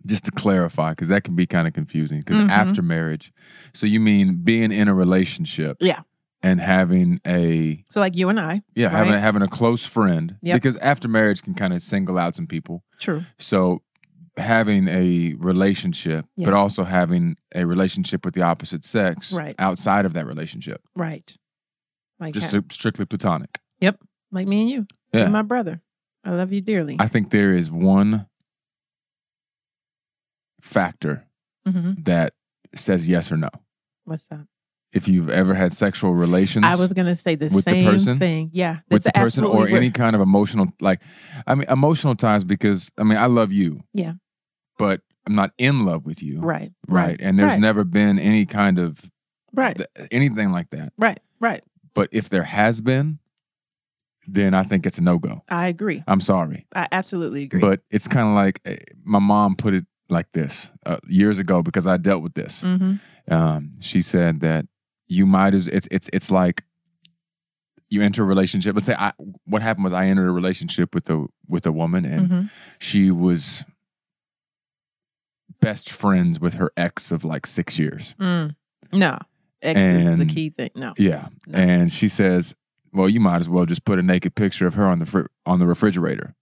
just 0.06 0.24
to 0.24 0.30
clarify, 0.30 0.90
because 0.90 1.08
that 1.08 1.24
can 1.24 1.34
be 1.34 1.46
kind 1.46 1.66
of 1.68 1.74
confusing. 1.74 2.20
Because 2.20 2.38
Mhm. 2.38 2.48
after 2.50 2.82
marriage, 2.82 3.32
so 3.74 3.86
you 3.86 4.00
mean 4.00 4.36
being 4.42 4.72
in 4.72 4.88
a 4.88 4.94
relationship, 4.94 5.76
Yeah. 5.80 6.02
And 6.42 6.60
having 6.60 7.20
a 7.26 7.82
So 7.90 8.00
like 8.00 8.16
you 8.16 8.28
and 8.28 8.38
I. 8.38 8.62
yeah 8.74 8.88
having 8.90 9.12
Right. 9.12 9.20
having 9.20 9.42
a 9.42 9.48
close 9.48 9.84
friend 9.84 10.36
Yep. 10.42 10.56
because 10.56 10.76
after 10.76 11.08
marriage 11.08 11.42
can 11.42 11.54
kind 11.54 11.72
of 11.72 11.82
single 11.82 12.18
out 12.18 12.36
some 12.36 12.46
people. 12.46 12.84
True. 12.98 13.22
So 13.38 13.82
having 14.36 14.86
a 14.88 15.34
relationship, 15.34 16.24
Yeah. 16.36 16.44
but 16.44 16.54
also 16.54 16.84
having 16.84 17.36
a 17.54 17.64
relationship 17.66 18.24
with 18.24 18.34
the 18.34 18.42
opposite 18.42 18.84
sex 18.84 19.32
Right. 19.32 19.56
outside 19.58 20.04
of 20.06 20.12
that 20.12 20.26
relationship, 20.26 20.80
Right. 20.94 21.34
Like 22.20 22.34
just 22.34 22.54
ha- 22.54 22.62
strictly 22.70 23.04
platonic. 23.04 23.60
Yep. 23.80 24.00
Like 24.30 24.46
me 24.46 24.60
and 24.60 24.70
you. 24.70 24.86
Yeah. 25.12 25.20
You're 25.22 25.30
my 25.30 25.42
brother. 25.42 25.80
I 26.24 26.30
love 26.32 26.52
you 26.52 26.60
dearly. 26.60 26.96
I 27.00 27.08
think 27.08 27.30
there 27.30 27.52
is 27.54 27.70
one 27.70 28.26
factor 30.60 31.24
hmm 31.66 31.92
that 32.02 32.34
says 32.74 33.08
yes 33.08 33.30
or 33.32 33.36
no. 33.36 33.50
What's 34.04 34.24
that? 34.26 34.46
If 34.92 35.06
you've 35.06 35.28
ever 35.28 35.54
had 35.54 35.72
sexual 35.72 36.14
relations 36.14 36.64
I 36.64 36.76
was 36.76 36.92
gonna 36.92 37.16
say 37.16 37.34
the 37.34 37.46
with 37.46 37.64
the 37.66 37.70
same 37.72 37.84
person? 37.84 38.18
thing. 38.18 38.50
Yeah. 38.52 38.78
with 38.90 39.04
the 39.04 39.12
person 39.12 39.44
or 39.44 39.48
absolutely 39.48 39.76
any 39.76 39.90
kind 39.90 40.16
of 40.16 40.22
emotional 40.22 40.68
like 40.80 41.02
I 41.46 41.54
mean 41.54 41.66
emotional 41.68 42.14
ties 42.14 42.44
because 42.44 42.90
I 42.98 43.02
mean 43.02 43.18
I 43.18 43.26
love 43.26 43.52
you. 43.52 43.82
Yeah. 43.92 44.14
But 44.78 45.02
I'm 45.26 45.34
not 45.34 45.50
in 45.58 45.84
love 45.84 46.06
with 46.06 46.22
you. 46.22 46.40
Right. 46.40 46.72
Right. 46.86 47.20
And 47.20 47.38
there's 47.38 47.52
right, 47.52 47.60
never 47.60 47.84
been 47.84 48.18
any 48.18 48.46
kind 48.46 48.78
of 48.78 49.10
right. 49.52 49.76
th- 49.76 50.08
anything 50.10 50.52
like 50.52 50.70
that. 50.70 50.92
Right. 50.96 51.20
Right. 51.38 51.62
But 51.94 52.08
if 52.12 52.30
there 52.30 52.44
has 52.44 52.80
been, 52.80 53.18
then 54.26 54.54
I 54.54 54.62
think 54.62 54.86
it's 54.86 54.98
a 54.98 55.02
no 55.02 55.18
go. 55.18 55.42
I 55.48 55.66
agree. 55.68 56.02
I'm 56.06 56.20
sorry. 56.20 56.66
I 56.74 56.88
absolutely 56.92 57.42
agree. 57.44 57.60
But 57.60 57.80
it's 57.90 58.06
kind 58.08 58.28
of 58.28 58.34
like 58.34 58.60
eh, 58.64 58.76
my 59.04 59.18
mom 59.18 59.56
put 59.56 59.74
it 59.74 59.84
like 60.08 60.32
this 60.32 60.70
uh, 60.86 60.98
years 61.06 61.38
ago 61.38 61.62
because 61.62 61.86
I 61.86 61.96
dealt 61.98 62.22
with 62.22 62.34
this. 62.34 62.62
hmm 62.62 62.94
Um, 63.30 63.72
she 63.80 64.00
said 64.00 64.40
that 64.40 64.66
you 65.08 65.26
might 65.26 65.54
as 65.54 65.66
it's 65.68 65.88
it's 65.90 66.08
it's 66.12 66.30
like 66.30 66.64
you 67.90 68.02
enter 68.02 68.22
a 68.22 68.26
relationship. 68.26 68.74
Let's 68.74 68.86
say 68.86 68.94
I 68.98 69.12
what 69.46 69.62
happened 69.62 69.84
was 69.84 69.92
I 69.92 70.06
entered 70.06 70.28
a 70.28 70.32
relationship 70.32 70.94
with 70.94 71.08
a 71.10 71.26
with 71.48 71.66
a 71.66 71.72
woman 71.72 72.04
and 72.04 72.26
hmm 72.28 72.42
she 72.78 73.10
was 73.10 73.64
best 75.60 75.90
friends 75.90 76.38
with 76.40 76.54
her 76.54 76.70
ex 76.76 77.10
of 77.10 77.24
like 77.24 77.46
six 77.46 77.78
years. 77.78 78.14
Mm. 78.20 78.54
No. 78.92 79.18
X 79.60 79.78
is 79.80 80.18
the 80.18 80.26
key 80.26 80.50
thing. 80.50 80.70
No. 80.76 80.94
Yeah, 80.96 81.28
No. 81.48 81.58
and 81.58 81.92
she 81.92 82.06
says, 82.06 82.54
"Well, 82.92 83.08
you 83.08 83.18
might 83.18 83.40
as 83.40 83.48
well 83.48 83.66
just 83.66 83.84
put 83.84 83.98
a 83.98 84.02
naked 84.02 84.36
picture 84.36 84.68
of 84.68 84.74
her 84.74 84.86
on 84.86 85.00
the 85.00 85.06
fr- 85.06 85.26
on 85.44 85.58
the 85.58 85.66
refrigerator." 85.66 86.36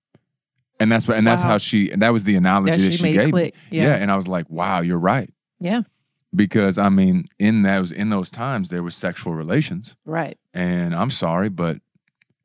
And 0.79 0.93
that's 0.93 1.09
what, 1.09 1.17
and 1.17 1.27
that's 1.27 1.43
Wow. 1.43 1.49
how 1.51 1.59
she, 1.59 1.91
and 1.91 2.03
that 2.03 2.13
was 2.13 2.25
the 2.25 2.37
analogy 2.37 2.73
That 2.73 2.79
that 2.83 2.91
she 2.91 2.97
she, 2.99 3.03
made 3.05 3.13
gave. 3.15 3.23
it 3.23 3.27
me. 3.27 3.31
click. 3.31 3.55
Yeah. 3.71 3.85
Yeah. 3.85 3.95
and 3.95 4.11
I 4.11 4.17
was 4.17 4.29
like, 4.29 4.51
"Wow, 4.51 4.81
you're 4.83 4.99
right." 4.99 5.31
Yeah. 5.59 5.83
Because 6.35 6.76
I 6.78 6.88
mean, 6.88 7.25
in 7.38 7.62
those 7.62 7.92
in 7.92 8.11
those 8.11 8.30
times, 8.30 8.68
there 8.68 8.83
was 8.83 8.95
sexual 8.95 9.33
relations, 9.35 9.97
Right. 10.04 10.38
and 10.52 10.95
I'm 10.95 11.11
sorry, 11.11 11.49
but, 11.49 11.78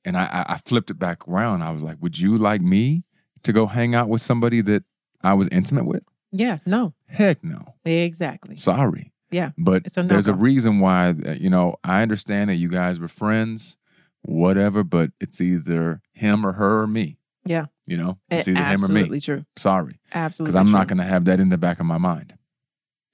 and 0.05 0.15
I 0.17 0.45
I 0.47 0.57
flipped 0.65 0.89
it 0.91 0.99
back 0.99 1.27
around. 1.27 1.61
I 1.61 1.71
was 1.71 1.83
like, 1.83 1.97
"Would 1.99 2.17
you 2.19 2.37
like 2.37 2.61
me 2.61 3.03
to 3.43 3.51
go 3.51 3.65
hang 3.67 3.93
out 3.95 4.07
with 4.07 4.21
somebody 4.21 4.61
that 4.61 4.83
I 5.23 5.33
was 5.33 5.47
intimate 5.49 5.85
with?" 5.85 6.03
Yeah. 6.31 6.59
No. 6.65 6.93
Heck 7.07 7.43
no. 7.43 7.75
Exactly. 7.83 8.55
Sorry. 8.55 9.11
Yeah. 9.31 9.51
But 9.57 9.85
a 9.97 10.03
there's 10.03 10.27
a 10.29 10.33
reason 10.33 10.79
why, 10.79 11.09
uh, 11.09 11.31
you 11.33 11.49
know, 11.49 11.75
I 11.83 12.01
understand 12.01 12.49
that 12.49 12.55
you 12.55 12.69
guys 12.69 12.99
were 12.99 13.07
friends, 13.09 13.75
whatever, 14.21 14.83
but 14.83 15.11
it's 15.19 15.41
either 15.41 16.01
him 16.13 16.45
or 16.45 16.53
her 16.53 16.81
or 16.83 16.87
me. 16.87 17.17
Yeah. 17.43 17.65
You 17.87 17.97
know, 17.97 18.19
Eh, 18.29 18.39
it's 18.39 18.47
either 18.47 18.59
him 18.59 18.83
or 18.83 18.87
me. 18.87 19.01
Absolutely 19.01 19.19
true. 19.21 19.45
Sorry. 19.57 19.99
Absolutely. 20.13 20.51
Because 20.53 20.55
I'm 20.55 20.71
not 20.71 20.87
going 20.87 20.99
to 20.99 21.03
have 21.03 21.25
that 21.25 21.39
in 21.41 21.49
the 21.49 21.57
back 21.57 21.79
of 21.81 21.85
my 21.85 21.97
mind. 21.97 22.35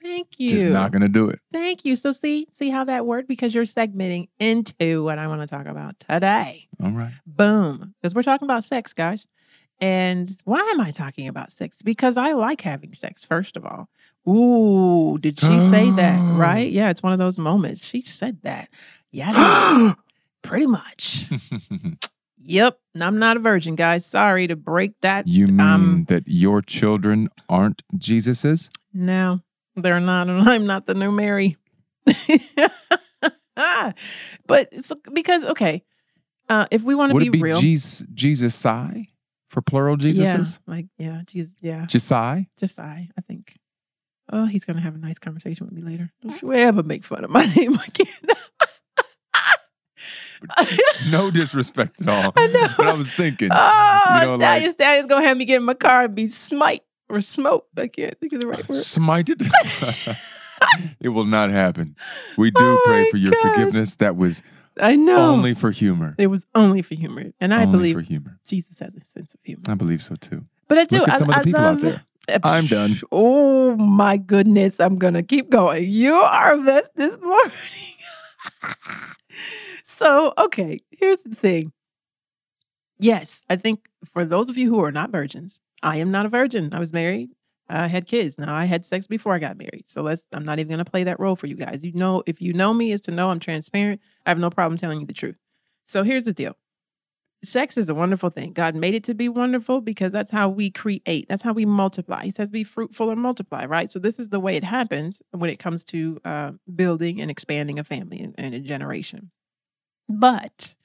Thank 0.08 0.40
you. 0.40 0.50
Just 0.50 0.66
not 0.68 0.92
going 0.92 1.02
to 1.02 1.10
do 1.10 1.30
it. 1.30 1.40
Thank 1.52 1.84
you. 1.86 1.96
So 1.96 2.12
see, 2.12 2.48
see 2.54 2.70
how 2.70 2.84
that 2.86 3.06
worked 3.06 3.28
because 3.28 3.54
you're 3.54 3.66
segmenting 3.66 4.30
into 4.40 5.04
what 5.04 5.20
I 5.20 5.28
want 5.28 5.42
to 5.42 5.48
talk 5.48 5.66
about 5.66 6.00
today. 6.00 6.68
All 6.82 6.92
right. 6.92 7.12
Boom. 7.26 7.94
Because 8.02 8.16
we're 8.16 8.24
talking 8.24 8.46
about 8.48 8.64
sex, 8.64 8.94
guys. 8.94 9.28
And 9.80 10.36
why 10.46 10.60
am 10.74 10.80
I 10.82 10.92
talking 10.92 11.28
about 11.28 11.52
sex? 11.52 11.82
Because 11.82 12.18
I 12.18 12.32
like 12.32 12.62
having 12.62 12.94
sex, 12.94 13.26
first 13.26 13.58
of 13.58 13.66
all. 13.66 13.90
Ooh, 14.28 15.18
did 15.20 15.40
she 15.40 15.60
say 15.60 15.92
that? 15.92 16.20
Oh. 16.20 16.38
Right? 16.38 16.72
Yeah, 16.72 16.90
it's 16.90 17.04
one 17.04 17.14
of 17.14 17.20
those 17.20 17.38
moments. 17.38 17.86
She 17.86 18.02
said 18.02 18.42
that. 18.44 18.70
Yeah, 19.12 19.94
pretty 20.42 20.68
much. 20.68 21.30
Yep. 22.50 22.80
And 22.94 23.04
I'm 23.04 23.20
not 23.20 23.36
a 23.36 23.42
virgin, 23.42 23.76
guys. 23.76 24.06
Sorry 24.06 24.48
to 24.48 24.56
break 24.56 24.94
that. 25.02 25.28
you 25.28 25.48
mean 25.48 25.60
Um, 25.60 26.06
that 26.08 26.24
your 26.28 26.62
children 26.62 27.28
aren't 27.50 27.84
Jesus's? 27.98 28.70
No, 28.94 29.42
they're 29.78 30.00
not. 30.00 30.28
And 30.28 30.48
I'm 30.48 30.66
not 30.66 30.86
the 30.86 30.94
new 30.94 31.12
Mary. 31.12 31.58
but 34.46 34.70
it's 34.72 34.92
because, 35.14 35.44
okay, 35.46 35.84
uh, 36.50 36.66
if 36.72 36.84
we 36.84 36.96
want 36.96 37.14
to 37.14 37.20
be, 37.20 37.30
be 37.30 37.40
real. 37.40 37.60
Jesus, 37.60 38.06
Jesus 38.14 38.56
Sai 38.56 39.08
for 39.50 39.62
plural 39.62 39.98
yeah, 40.00 40.44
like, 40.66 40.88
yeah, 40.98 41.22
Jesus, 41.26 41.56
yeah. 41.62 41.86
Jisai? 41.86 42.48
Just 42.58 42.80
I, 42.80 43.10
I 43.18 43.22
think. 43.22 43.58
Oh, 44.30 44.46
he's 44.46 44.66
gonna 44.66 44.82
have 44.82 44.96
a 44.96 44.98
nice 44.98 45.20
conversation 45.20 45.66
with 45.66 45.74
me 45.74 45.82
later. 45.82 46.12
Don't 46.22 46.42
you 46.42 46.52
ever 46.52 46.84
make 46.84 47.06
fun 47.06 47.24
of 47.24 47.30
my 47.30 47.46
name 47.56 47.76
again. 47.76 48.08
No 51.10 51.32
disrespect 51.32 52.00
at 52.02 52.08
all. 52.08 52.32
I 52.38 52.48
know. 52.48 52.68
But 52.78 52.88
I 52.88 52.94
was 52.94 53.12
thinking, 53.12 53.50
oh, 53.52 54.18
you 54.20 54.28
know, 54.28 54.34
Italian 54.36 54.66
like- 54.66 54.72
Stallion's 54.72 55.08
gonna 55.08 55.26
have 55.26 55.36
me 55.36 55.46
get 55.46 55.58
in 55.58 55.64
my 55.64 55.74
car 55.74 56.04
and 56.04 56.14
be 56.14 56.28
smite 56.28 56.84
or 57.10 57.22
smote. 57.22 57.66
I 57.78 57.88
can't 57.88 58.18
think 58.20 58.34
of 58.34 58.42
the 58.42 58.48
right 58.48 58.68
word. 58.68 58.78
smited. 58.78 59.48
it 61.00 61.10
will 61.10 61.26
not 61.26 61.50
happen. 61.52 61.96
We 62.38 62.52
do 62.52 62.62
Oh 62.64 62.82
pray 62.86 63.10
for 63.12 63.18
your 63.18 63.32
gosh. 63.32 63.42
forgiveness. 63.42 63.96
That 63.96 64.16
was 64.16 64.42
I 64.80 64.96
know. 64.96 65.32
only 65.32 65.54
for 65.54 65.72
humor. 65.72 66.16
it 66.18 66.28
was 66.28 66.46
only 66.54 66.82
for 66.82 66.96
humor, 66.96 67.32
and 67.40 67.54
I 67.54 67.64
only 67.64 67.72
believe 67.78 67.96
for 67.96 68.02
humor. 68.02 68.40
Jesus 68.48 68.80
has 68.80 68.96
a 68.96 69.04
sense 69.06 69.34
of 69.34 69.40
humor. 69.44 69.64
I 69.68 69.74
believe 69.74 70.04
so 70.04 70.16
too. 70.16 70.46
But 70.68 70.78
I 70.78 70.86
do. 70.86 71.00
Look 71.00 71.08
at 71.10 71.16
I, 71.16 71.18
some 71.18 71.30
of 71.30 71.36
the 71.36 71.40
I 71.40 71.44
people 71.44 71.62
out 71.62 71.82
love, 71.82 71.82
there. 71.82 72.06
I'm 72.44 72.68
done. 72.68 73.00
Oh 73.12 73.76
my 73.78 74.18
goodness! 74.18 74.80
I'm 74.80 74.98
gonna 74.98 75.24
keep 75.24 75.50
going. 75.50 75.86
You 75.90 76.14
are 76.14 76.54
a 76.54 76.58
mess 76.58 76.90
this 76.96 77.18
morning. 77.22 77.52
so 79.84 80.34
okay, 80.38 80.80
here's 80.92 81.24
the 81.24 81.36
thing. 81.36 81.72
Yes, 83.00 83.44
I 83.50 83.56
think 83.56 83.90
for 84.06 84.26
those 84.26 84.50
of 84.50 84.58
you 84.58 84.70
who 84.70 84.84
are 84.84 84.92
not 84.92 85.12
virgins, 85.12 85.60
I 85.84 85.98
am 85.98 86.12
not 86.12 86.26
a 86.26 86.30
virgin. 86.30 86.74
I 86.74 86.80
was 86.80 86.94
married. 86.94 87.30
I 87.70 87.88
had 87.88 88.08
kids. 88.08 88.38
Now 88.38 88.56
I 88.56 88.66
had 88.66 88.86
sex 88.86 89.08
before 89.08 89.34
I 89.34 89.40
got 89.40 89.58
married. 89.58 89.86
So 89.88 90.02
let's. 90.02 90.26
I'm 90.34 90.46
not 90.46 90.60
even 90.60 90.70
gonna 90.70 90.86
play 90.86 91.04
that 91.04 91.20
role 91.20 91.36
for 91.36 91.48
you 91.48 91.56
guys. 91.56 91.84
You 91.84 91.94
know, 91.94 92.24
if 92.26 92.42
you 92.42 92.54
know 92.54 92.74
me, 92.74 92.92
is 92.92 93.02
to 93.02 93.12
know 93.12 93.30
I'm 93.30 93.40
transparent. 93.40 94.02
I 94.26 94.30
have 94.30 94.40
no 94.40 94.50
problem 94.50 94.78
telling 94.78 95.02
you 95.02 95.06
the 95.06 95.14
truth. 95.14 95.38
So 95.86 96.04
here's 96.04 96.26
the 96.26 96.34
deal 96.34 96.56
sex 97.44 97.78
is 97.78 97.90
a 97.90 97.96
wonderful 97.96 98.30
thing. 98.30 98.54
God 98.54 98.76
made 98.76 98.96
it 98.96 99.04
to 99.06 99.14
be 99.14 99.30
wonderful 99.30 99.82
because 99.82 100.12
that's 100.12 100.32
how 100.32 100.50
we 100.50 100.70
create. 100.70 101.28
That's 101.30 101.44
how 101.44 101.54
we 101.54 101.66
multiply. 101.66 102.24
He 102.26 102.32
says, 102.32 102.50
"Be 102.50 102.64
fruitful 102.64 103.10
and 103.10 103.22
multiply." 103.22 103.66
Right. 103.66 103.92
So 103.92 104.00
this 104.00 104.20
is 104.20 104.30
the 104.30 104.40
way 104.40 104.56
it 104.56 104.64
happens 104.64 105.22
when 105.32 105.50
it 105.50 105.60
comes 105.60 105.84
to 105.86 106.20
uh, 106.26 106.52
building 106.74 107.22
and 107.22 107.30
expanding 107.30 107.80
a 107.80 107.84
family 107.84 108.20
and, 108.20 108.36
and 108.38 108.56
a 108.56 108.60
generation. 108.60 109.32
But 110.10 110.76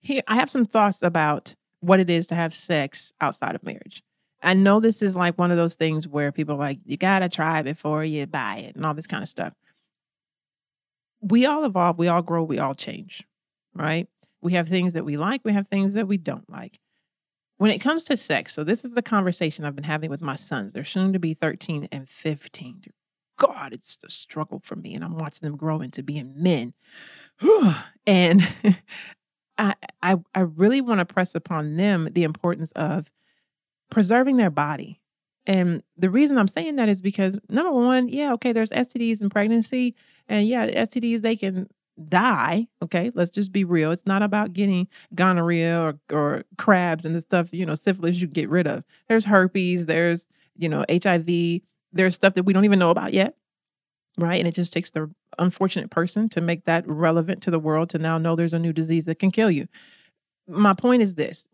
here, 0.00 0.22
I 0.26 0.36
have 0.36 0.50
some 0.50 0.64
thoughts 0.64 1.02
about 1.02 1.54
what 1.80 2.00
it 2.00 2.10
is 2.10 2.26
to 2.28 2.34
have 2.34 2.54
sex 2.54 3.12
outside 3.20 3.54
of 3.54 3.62
marriage. 3.62 4.02
I 4.42 4.54
know 4.54 4.80
this 4.80 5.02
is 5.02 5.16
like 5.16 5.38
one 5.38 5.50
of 5.50 5.56
those 5.56 5.74
things 5.74 6.08
where 6.08 6.32
people 6.32 6.54
are 6.54 6.58
like 6.58 6.78
you 6.84 6.96
gotta 6.96 7.28
try 7.28 7.62
before 7.62 8.04
you 8.04 8.26
buy 8.26 8.56
it 8.56 8.76
and 8.76 8.86
all 8.86 8.94
this 8.94 9.06
kind 9.06 9.22
of 9.22 9.28
stuff. 9.28 9.54
We 11.20 11.44
all 11.44 11.64
evolve. 11.64 11.98
We 11.98 12.08
all 12.08 12.22
grow. 12.22 12.42
We 12.42 12.58
all 12.58 12.74
change. 12.74 13.24
Right. 13.74 14.08
We 14.42 14.54
have 14.54 14.68
things 14.68 14.94
that 14.94 15.04
we 15.04 15.16
like, 15.16 15.42
we 15.44 15.52
have 15.52 15.68
things 15.68 15.94
that 15.94 16.08
we 16.08 16.16
don't 16.16 16.48
like. 16.50 16.80
When 17.58 17.70
it 17.70 17.78
comes 17.78 18.04
to 18.04 18.16
sex, 18.16 18.54
so 18.54 18.64
this 18.64 18.86
is 18.86 18.94
the 18.94 19.02
conversation 19.02 19.66
I've 19.66 19.74
been 19.74 19.84
having 19.84 20.08
with 20.08 20.22
my 20.22 20.34
sons. 20.34 20.72
They're 20.72 20.82
soon 20.82 21.12
to 21.12 21.18
be 21.18 21.34
13 21.34 21.88
and 21.92 22.08
15. 22.08 22.84
God, 23.36 23.74
it's 23.74 23.98
a 24.02 24.08
struggle 24.08 24.60
for 24.64 24.76
me, 24.76 24.94
and 24.94 25.04
I'm 25.04 25.18
watching 25.18 25.46
them 25.46 25.58
grow 25.58 25.82
into 25.82 26.02
being 26.02 26.32
men. 26.36 26.72
and 28.06 28.42
I, 29.58 29.74
I, 30.02 30.16
I 30.34 30.40
really 30.40 30.80
want 30.80 31.00
to 31.00 31.04
press 31.04 31.34
upon 31.34 31.76
them 31.76 32.08
the 32.12 32.24
importance 32.24 32.72
of 32.72 33.10
preserving 33.90 34.36
their 34.36 34.50
body. 34.50 35.00
And 35.46 35.82
the 35.96 36.10
reason 36.10 36.38
I'm 36.38 36.48
saying 36.48 36.76
that 36.76 36.88
is 36.88 37.00
because 37.00 37.38
number 37.48 37.72
one, 37.72 38.08
yeah, 38.08 38.32
okay, 38.34 38.52
there's 38.52 38.70
STDs 38.70 39.22
in 39.22 39.30
pregnancy, 39.30 39.94
and 40.28 40.46
yeah, 40.46 40.66
STDs 40.68 41.22
they 41.22 41.36
can 41.36 41.68
die. 42.08 42.68
Okay, 42.82 43.10
let's 43.14 43.30
just 43.30 43.52
be 43.52 43.64
real. 43.64 43.90
It's 43.90 44.06
not 44.06 44.22
about 44.22 44.52
getting 44.52 44.88
gonorrhea 45.14 45.80
or 45.80 45.98
or 46.12 46.44
crabs 46.58 47.04
and 47.04 47.14
the 47.14 47.20
stuff, 47.20 47.52
you 47.52 47.66
know, 47.66 47.74
syphilis 47.74 48.20
you 48.20 48.28
get 48.28 48.48
rid 48.48 48.66
of. 48.66 48.84
There's 49.08 49.24
herpes, 49.24 49.86
there's, 49.86 50.28
you 50.56 50.68
know, 50.68 50.84
HIV, 50.90 51.62
there's 51.92 52.14
stuff 52.14 52.34
that 52.34 52.44
we 52.44 52.52
don't 52.52 52.64
even 52.64 52.78
know 52.78 52.90
about 52.90 53.12
yet. 53.12 53.34
Right. 54.18 54.38
And 54.38 54.48
it 54.48 54.54
just 54.54 54.72
takes 54.72 54.90
the 54.90 55.10
unfortunate 55.38 55.90
person 55.90 56.28
to 56.30 56.40
make 56.40 56.64
that 56.64 56.86
relevant 56.86 57.42
to 57.42 57.50
the 57.50 57.58
world 57.58 57.90
to 57.90 57.98
now 57.98 58.18
know 58.18 58.36
there's 58.36 58.52
a 58.52 58.58
new 58.58 58.72
disease 58.72 59.06
that 59.06 59.18
can 59.18 59.30
kill 59.30 59.50
you. 59.50 59.66
My 60.46 60.74
point 60.74 61.02
is 61.02 61.14
this 61.14 61.48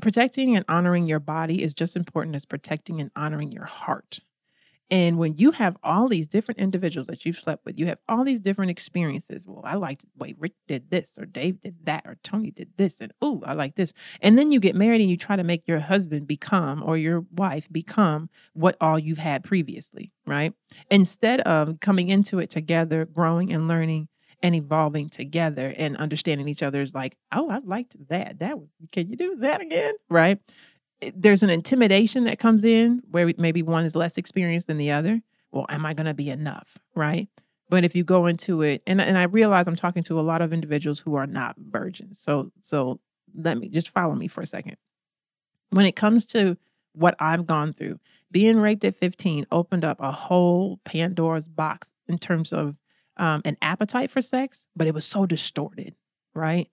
protecting 0.00 0.56
and 0.56 0.64
honoring 0.68 1.06
your 1.06 1.20
body 1.20 1.62
is 1.62 1.74
just 1.74 1.96
important 1.96 2.36
as 2.36 2.44
protecting 2.44 3.00
and 3.00 3.10
honoring 3.16 3.52
your 3.52 3.66
heart. 3.66 4.20
And 4.90 5.18
when 5.18 5.36
you 5.36 5.50
have 5.50 5.76
all 5.82 6.08
these 6.08 6.26
different 6.26 6.60
individuals 6.60 7.08
that 7.08 7.26
you've 7.26 7.36
slept 7.36 7.66
with, 7.66 7.78
you 7.78 7.86
have 7.86 7.98
all 8.08 8.24
these 8.24 8.40
different 8.40 8.70
experiences. 8.70 9.46
Well, 9.46 9.60
I 9.62 9.74
liked 9.74 10.02
the 10.02 10.08
way 10.16 10.34
Rick 10.38 10.54
did 10.66 10.90
this, 10.90 11.18
or 11.18 11.26
Dave 11.26 11.60
did 11.60 11.84
that, 11.84 12.04
or 12.06 12.16
Tony 12.22 12.50
did 12.50 12.70
this, 12.78 13.00
and 13.00 13.12
oh, 13.20 13.42
I 13.44 13.52
like 13.52 13.74
this. 13.74 13.92
And 14.22 14.38
then 14.38 14.50
you 14.50 14.60
get 14.60 14.74
married 14.74 15.02
and 15.02 15.10
you 15.10 15.18
try 15.18 15.36
to 15.36 15.44
make 15.44 15.68
your 15.68 15.80
husband 15.80 16.26
become 16.26 16.82
or 16.82 16.96
your 16.96 17.26
wife 17.30 17.68
become 17.70 18.30
what 18.54 18.76
all 18.80 18.98
you've 18.98 19.18
had 19.18 19.44
previously, 19.44 20.12
right? 20.26 20.54
Instead 20.90 21.40
of 21.40 21.80
coming 21.80 22.08
into 22.08 22.38
it 22.38 22.48
together, 22.48 23.04
growing 23.04 23.52
and 23.52 23.68
learning 23.68 24.08
and 24.42 24.54
evolving 24.54 25.08
together 25.08 25.74
and 25.76 25.96
understanding 25.96 26.48
each 26.48 26.62
other 26.62 26.80
is 26.80 26.94
like, 26.94 27.16
oh, 27.32 27.50
I 27.50 27.58
liked 27.58 27.96
that. 28.08 28.38
That 28.38 28.58
was, 28.58 28.68
can 28.92 29.08
you 29.08 29.16
do 29.16 29.36
that 29.36 29.60
again? 29.60 29.94
Right 30.08 30.40
there's 31.14 31.42
an 31.42 31.50
intimidation 31.50 32.24
that 32.24 32.38
comes 32.38 32.64
in 32.64 33.02
where 33.10 33.32
maybe 33.38 33.62
one 33.62 33.84
is 33.84 33.94
less 33.94 34.18
experienced 34.18 34.66
than 34.66 34.78
the 34.78 34.90
other. 34.90 35.20
Well, 35.52 35.66
am 35.68 35.86
I 35.86 35.94
going 35.94 36.06
to 36.06 36.14
be 36.14 36.30
enough? 36.30 36.78
Right. 36.94 37.28
But 37.70 37.84
if 37.84 37.94
you 37.94 38.02
go 38.02 38.26
into 38.26 38.62
it, 38.62 38.82
and, 38.86 39.00
and 39.00 39.16
I 39.16 39.24
realize 39.24 39.68
I'm 39.68 39.76
talking 39.76 40.02
to 40.04 40.18
a 40.18 40.22
lot 40.22 40.42
of 40.42 40.52
individuals 40.52 41.00
who 41.00 41.14
are 41.14 41.26
not 41.26 41.56
virgins. 41.58 42.18
So, 42.20 42.50
so 42.60 43.00
let 43.34 43.58
me 43.58 43.68
just 43.68 43.90
follow 43.90 44.14
me 44.14 44.28
for 44.28 44.40
a 44.40 44.46
second. 44.46 44.76
When 45.70 45.86
it 45.86 45.96
comes 45.96 46.26
to 46.26 46.56
what 46.92 47.14
I've 47.20 47.46
gone 47.46 47.74
through, 47.74 48.00
being 48.30 48.58
raped 48.58 48.84
at 48.84 48.96
15 48.96 49.46
opened 49.52 49.84
up 49.84 49.98
a 50.00 50.12
whole 50.12 50.80
Pandora's 50.84 51.48
box 51.48 51.94
in 52.08 52.18
terms 52.18 52.52
of 52.52 52.76
um, 53.18 53.42
an 53.44 53.56
appetite 53.62 54.10
for 54.10 54.22
sex, 54.22 54.66
but 54.76 54.86
it 54.86 54.94
was 54.94 55.04
so 55.04 55.26
distorted, 55.26 55.94
right? 56.34 56.68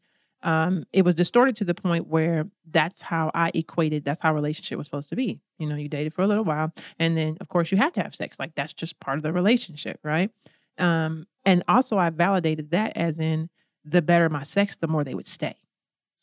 um, 0.45 0.85
it 0.93 1.03
was 1.03 1.15
distorted 1.15 1.55
to 1.55 1.65
the 1.65 1.73
point 1.73 2.07
where 2.07 2.45
that's 2.69 3.01
how 3.01 3.31
I 3.33 3.51
equated 3.55 4.05
that's 4.05 4.21
how 4.21 4.33
relationship 4.33 4.77
was 4.77 4.85
supposed 4.85 5.09
to 5.09 5.15
be. 5.15 5.41
You 5.57 5.67
know, 5.67 5.75
you 5.75 5.89
dated 5.89 6.13
for 6.13 6.21
a 6.21 6.27
little 6.27 6.43
while, 6.43 6.71
and 6.99 7.17
then 7.17 7.37
of 7.41 7.49
course 7.49 7.71
you 7.71 7.79
have 7.79 7.93
to 7.93 8.03
have 8.03 8.13
sex. 8.13 8.39
Like 8.39 8.53
that's 8.53 8.73
just 8.73 8.99
part 8.99 9.17
of 9.17 9.23
the 9.23 9.33
relationship, 9.33 9.99
right? 10.03 10.29
Um, 10.77 11.25
and 11.45 11.63
also 11.67 11.97
I 11.97 12.11
validated 12.11 12.69
that 12.71 12.95
as 12.95 13.17
in 13.17 13.49
the 13.83 14.03
better 14.03 14.29
my 14.29 14.43
sex, 14.43 14.75
the 14.75 14.87
more 14.87 15.03
they 15.03 15.15
would 15.15 15.27
stay. 15.27 15.55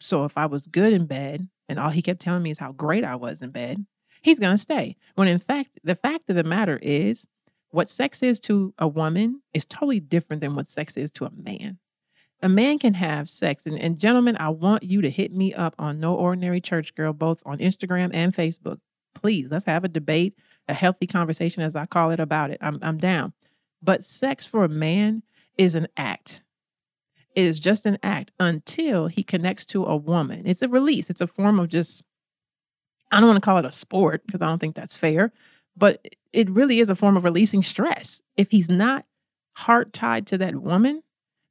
So 0.01 0.25
if 0.25 0.39
I 0.39 0.47
was 0.47 0.69
good 0.69 0.93
in 0.93 1.07
bed 1.07 1.49
and 1.69 1.81
all 1.81 1.91
he 1.91 2.03
kept 2.03 2.21
telling 2.21 2.45
me 2.45 2.51
is 2.53 2.59
how 2.59 2.73
great 2.73 3.05
I 3.05 3.17
was 3.17 3.43
in 3.43 3.51
bed, 3.51 3.85
he's 4.23 4.39
gonna 4.39 4.57
stay. 4.57 4.97
When 5.17 5.27
in 5.27 5.41
fact, 5.41 5.81
the 5.83 5.97
fact 5.97 6.31
of 6.31 6.37
the 6.37 6.45
matter 6.45 6.79
is 6.81 7.27
what 7.73 7.89
sex 7.89 8.23
is 8.23 8.39
to 8.41 8.73
a 8.79 8.87
woman 8.87 9.43
is 9.53 9.65
totally 9.65 10.01
different 10.01 10.41
than 10.41 10.55
what 10.55 10.69
sex 10.69 10.97
is 10.97 11.11
to 11.11 11.25
a 11.25 11.31
man 11.31 11.79
a 12.43 12.49
man 12.49 12.79
can 12.79 12.95
have 12.95 13.31
sex. 13.31 13.67
And, 13.67 13.79
and 13.79 13.99
gentlemen, 13.99 14.37
I 14.39 14.49
want 14.49 14.83
you 14.83 15.01
to 15.03 15.11
hit 15.11 15.33
me 15.33 15.55
up 15.55 15.75
on 15.79 16.01
No 16.01 16.15
Ordinary 16.15 16.61
Church 16.61 16.95
Girl, 16.95 17.13
both 17.13 17.43
on 17.47 17.59
Instagram 17.59 18.11
and 18.13 18.35
Facebook. 18.35 18.79
Please, 19.15 19.51
let's 19.51 19.65
have 19.67 19.85
a 19.85 19.89
debate, 19.89 20.35
a 20.69 20.75
healthy 20.75 21.07
conversation, 21.07 21.63
as 21.63 21.77
I 21.77 21.87
call 21.87 22.11
it, 22.11 22.19
about 22.19 22.51
it. 22.51 22.59
I'm, 22.61 22.79
I'm 22.83 22.99
down. 22.99 23.33
But 23.81 24.05
sex 24.05 24.45
for 24.45 24.65
a 24.65 24.69
man 24.69 25.23
is 25.57 25.75
an 25.75 25.87
act. 25.97 26.43
It 27.37 27.45
is 27.45 27.61
just 27.61 27.87
an 27.87 27.99
act 28.03 28.33
until 28.41 29.07
he 29.07 29.23
connects 29.23 29.65
to 29.67 29.85
a 29.85 29.97
woman. 29.97 30.43
It's 30.45 30.63
a 30.63 30.69
release, 30.69 31.09
it's 31.09 31.21
a 31.21 31.27
form 31.27 31.61
of 31.61 31.69
just, 31.69 32.05
I 33.11 33.21
don't 33.21 33.29
want 33.29 33.43
to 33.43 33.45
call 33.45 33.59
it 33.59 33.65
a 33.65 33.71
sport 33.71 34.27
because 34.27 34.43
I 34.43 34.47
don't 34.47 34.59
think 34.59 34.75
that's 34.75 34.97
fair, 34.97 35.33
but 35.77 36.07
it 36.33 36.51
really 36.51 36.81
is 36.81 36.91
a 36.91 36.95
form 36.95 37.17
of 37.17 37.25
releasing 37.25 37.63
stress. 37.63 38.23
If 38.37 38.51
he's 38.51 38.69
not 38.69 39.05
heart 39.55 39.93
tied 39.93 40.27
to 40.29 40.39
that 40.39 40.57
woman, 40.57 41.03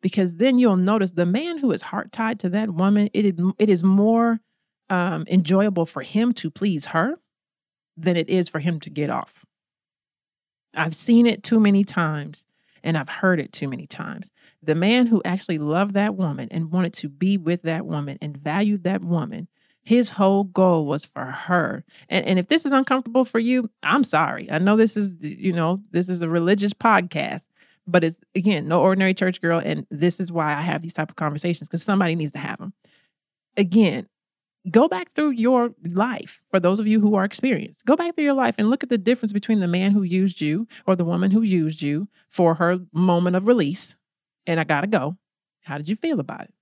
because 0.02 0.38
then 0.38 0.58
you'll 0.58 0.78
notice 0.78 1.12
the 1.12 1.26
man 1.26 1.60
who 1.60 1.72
is 1.72 1.84
heart 1.84 2.12
tied 2.12 2.40
to 2.40 2.50
that 2.50 2.72
woman, 2.72 3.10
it, 3.14 3.40
it 3.60 3.70
is 3.70 3.84
more 3.84 4.40
um, 4.90 5.26
enjoyable 5.28 5.86
for 5.86 6.02
him 6.02 6.34
to 6.34 6.50
please 6.50 6.88
her 6.88 7.16
than 7.96 8.18
it 8.18 8.30
is 8.30 8.50
for 8.50 8.60
him 8.60 8.80
to 8.80 8.90
get 8.90 9.10
off. 9.10 9.46
I've 10.74 10.96
seen 10.96 11.28
it 11.28 11.44
too 11.44 11.60
many 11.60 11.84
times 11.84 12.46
and 12.84 12.98
I've 12.98 13.10
heard 13.10 13.40
it 13.40 13.54
too 13.54 13.68
many 13.68 13.86
times. 13.86 14.32
The 14.62 14.76
man 14.76 15.08
who 15.08 15.22
actually 15.24 15.60
loved 15.60 15.94
that 15.94 16.16
woman 16.16 16.48
and 16.52 16.72
wanted 16.72 16.94
to 16.94 17.10
be 17.10 17.38
with 17.38 17.62
that 17.64 17.86
woman 17.86 18.18
and 18.22 18.36
valued 18.36 18.84
that 18.84 19.04
woman, 19.04 19.48
his 19.84 20.12
whole 20.12 20.44
goal 20.44 20.86
was 20.86 21.06
for 21.06 21.26
her. 21.26 21.84
And, 22.10 22.26
and 22.26 22.40
if 22.40 22.48
this 22.48 22.66
is 22.66 22.72
uncomfortable 22.72 23.26
for 23.26 23.40
you, 23.40 23.70
I'm 23.84 24.04
sorry. 24.04 24.50
I 24.52 24.60
know 24.60 24.76
this 24.76 24.96
is, 24.96 25.18
you 25.22 25.54
know, 25.54 25.82
this 25.92 26.08
is 26.08 26.22
a 26.22 26.30
religious 26.30 26.74
podcast, 26.74 27.48
but 27.88 28.04
it's 28.04 28.18
again 28.36 28.68
no 28.68 28.82
ordinary 28.82 29.14
church 29.14 29.42
girl 29.42 29.62
and 29.64 29.86
this 29.90 30.20
is 30.20 30.32
why 30.32 30.54
i 30.56 30.62
have 30.62 30.82
these 30.82 30.94
type 30.94 31.10
of 31.10 31.16
conversations 31.16 31.68
because 31.68 31.84
somebody 31.84 32.16
needs 32.16 32.32
to 32.32 32.38
have 32.38 32.58
them 32.60 32.74
again 33.58 34.08
go 34.70 34.88
back 34.88 35.12
through 35.14 35.32
your 35.32 35.74
life 35.90 36.42
for 36.50 36.60
those 36.60 36.80
of 36.80 36.88
you 36.88 37.02
who 37.02 37.16
are 37.16 37.26
experienced 37.26 37.86
go 37.86 37.96
back 37.96 38.16
through 38.16 38.24
your 38.24 38.34
life 38.34 38.56
and 38.58 38.70
look 38.70 38.84
at 38.84 38.90
the 38.90 38.98
difference 38.98 39.34
between 39.34 39.60
the 39.60 39.68
man 39.68 39.92
who 39.92 40.04
used 40.04 40.42
you 40.42 40.68
or 40.86 40.96
the 40.96 41.06
woman 41.06 41.32
who 41.32 41.42
used 41.42 41.82
you 41.82 42.08
for 42.28 42.56
her 42.56 42.80
moment 42.94 43.36
of 43.36 43.48
release 43.48 43.96
and 44.46 44.60
i 44.60 44.64
gotta 44.64 44.88
go 44.88 45.18
how 45.64 45.78
did 45.78 45.90
you 45.90 45.96
feel 45.96 46.20
about 46.20 46.42
it 46.42 46.54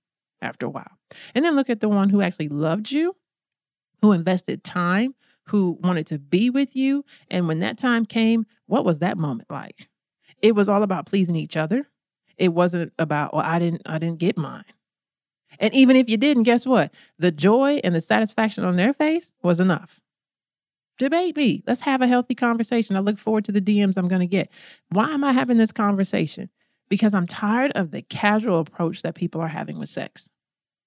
after 0.42 0.66
a 0.66 0.70
while 0.70 0.98
and 1.34 1.44
then 1.44 1.56
look 1.56 1.70
at 1.70 1.80
the 1.80 1.88
one 1.88 2.10
who 2.10 2.20
actually 2.20 2.48
loved 2.48 2.90
you 2.90 3.16
who 4.02 4.12
invested 4.12 4.64
time 4.64 5.14
who 5.48 5.78
wanted 5.82 6.06
to 6.06 6.18
be 6.18 6.48
with 6.50 6.76
you 6.76 7.04
and 7.30 7.48
when 7.48 7.58
that 7.58 7.78
time 7.78 8.04
came 8.04 8.46
what 8.66 8.84
was 8.84 8.98
that 9.00 9.18
moment 9.18 9.50
like 9.50 9.88
it 10.42 10.54
was 10.54 10.68
all 10.68 10.82
about 10.82 11.06
pleasing 11.06 11.36
each 11.36 11.56
other. 11.56 11.88
It 12.36 12.52
wasn't 12.54 12.92
about, 12.98 13.34
well, 13.34 13.44
I 13.44 13.58
didn't, 13.58 13.82
I 13.84 13.98
didn't 13.98 14.18
get 14.18 14.38
mine. 14.38 14.64
And 15.58 15.74
even 15.74 15.96
if 15.96 16.08
you 16.08 16.16
didn't, 16.16 16.44
guess 16.44 16.66
what? 16.66 16.92
The 17.18 17.32
joy 17.32 17.80
and 17.84 17.94
the 17.94 18.00
satisfaction 18.00 18.64
on 18.64 18.76
their 18.76 18.92
face 18.92 19.32
was 19.42 19.60
enough. 19.60 20.00
Debate 20.98 21.36
me. 21.36 21.62
Let's 21.66 21.82
have 21.82 22.02
a 22.02 22.06
healthy 22.06 22.34
conversation. 22.34 22.96
I 22.96 23.00
look 23.00 23.18
forward 23.18 23.44
to 23.46 23.52
the 23.52 23.60
DMs 23.60 23.96
I'm 23.96 24.08
going 24.08 24.20
to 24.20 24.26
get. 24.26 24.50
Why 24.90 25.10
am 25.10 25.24
I 25.24 25.32
having 25.32 25.56
this 25.56 25.72
conversation? 25.72 26.50
Because 26.90 27.14
I'm 27.14 27.26
tired 27.26 27.72
of 27.72 27.92
the 27.92 28.02
casual 28.02 28.58
approach 28.58 29.02
that 29.02 29.14
people 29.14 29.40
are 29.40 29.48
having 29.48 29.78
with 29.78 29.88
sex. 29.88 30.28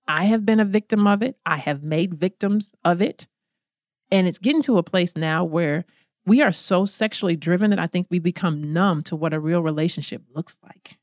I 0.08 0.26
have 0.26 0.46
been 0.46 0.60
a 0.60 0.66
victim 0.66 1.08
of 1.08 1.24
it. 1.24 1.38
I 1.46 1.58
have 1.58 1.82
made 1.82 2.14
victims 2.14 2.74
of 2.84 3.02
it. 3.02 3.28
And 4.12 4.28
it's 4.28 4.38
getting 4.38 4.62
to 4.64 4.78
a 4.78 4.84
place 4.84 5.16
now 5.16 5.44
where 5.44 5.86
we 6.26 6.42
are 6.42 6.52
so 6.52 6.86
sexually 6.86 7.36
driven 7.36 7.70
that 7.70 7.80
I 7.80 7.88
think 7.88 8.08
we 8.10 8.20
become 8.20 8.74
numb 8.74 9.02
to 9.04 9.16
what 9.16 9.34
a 9.34 9.40
real 9.40 9.62
relationship 9.62 10.22
looks 10.34 10.58
like. 10.64 10.98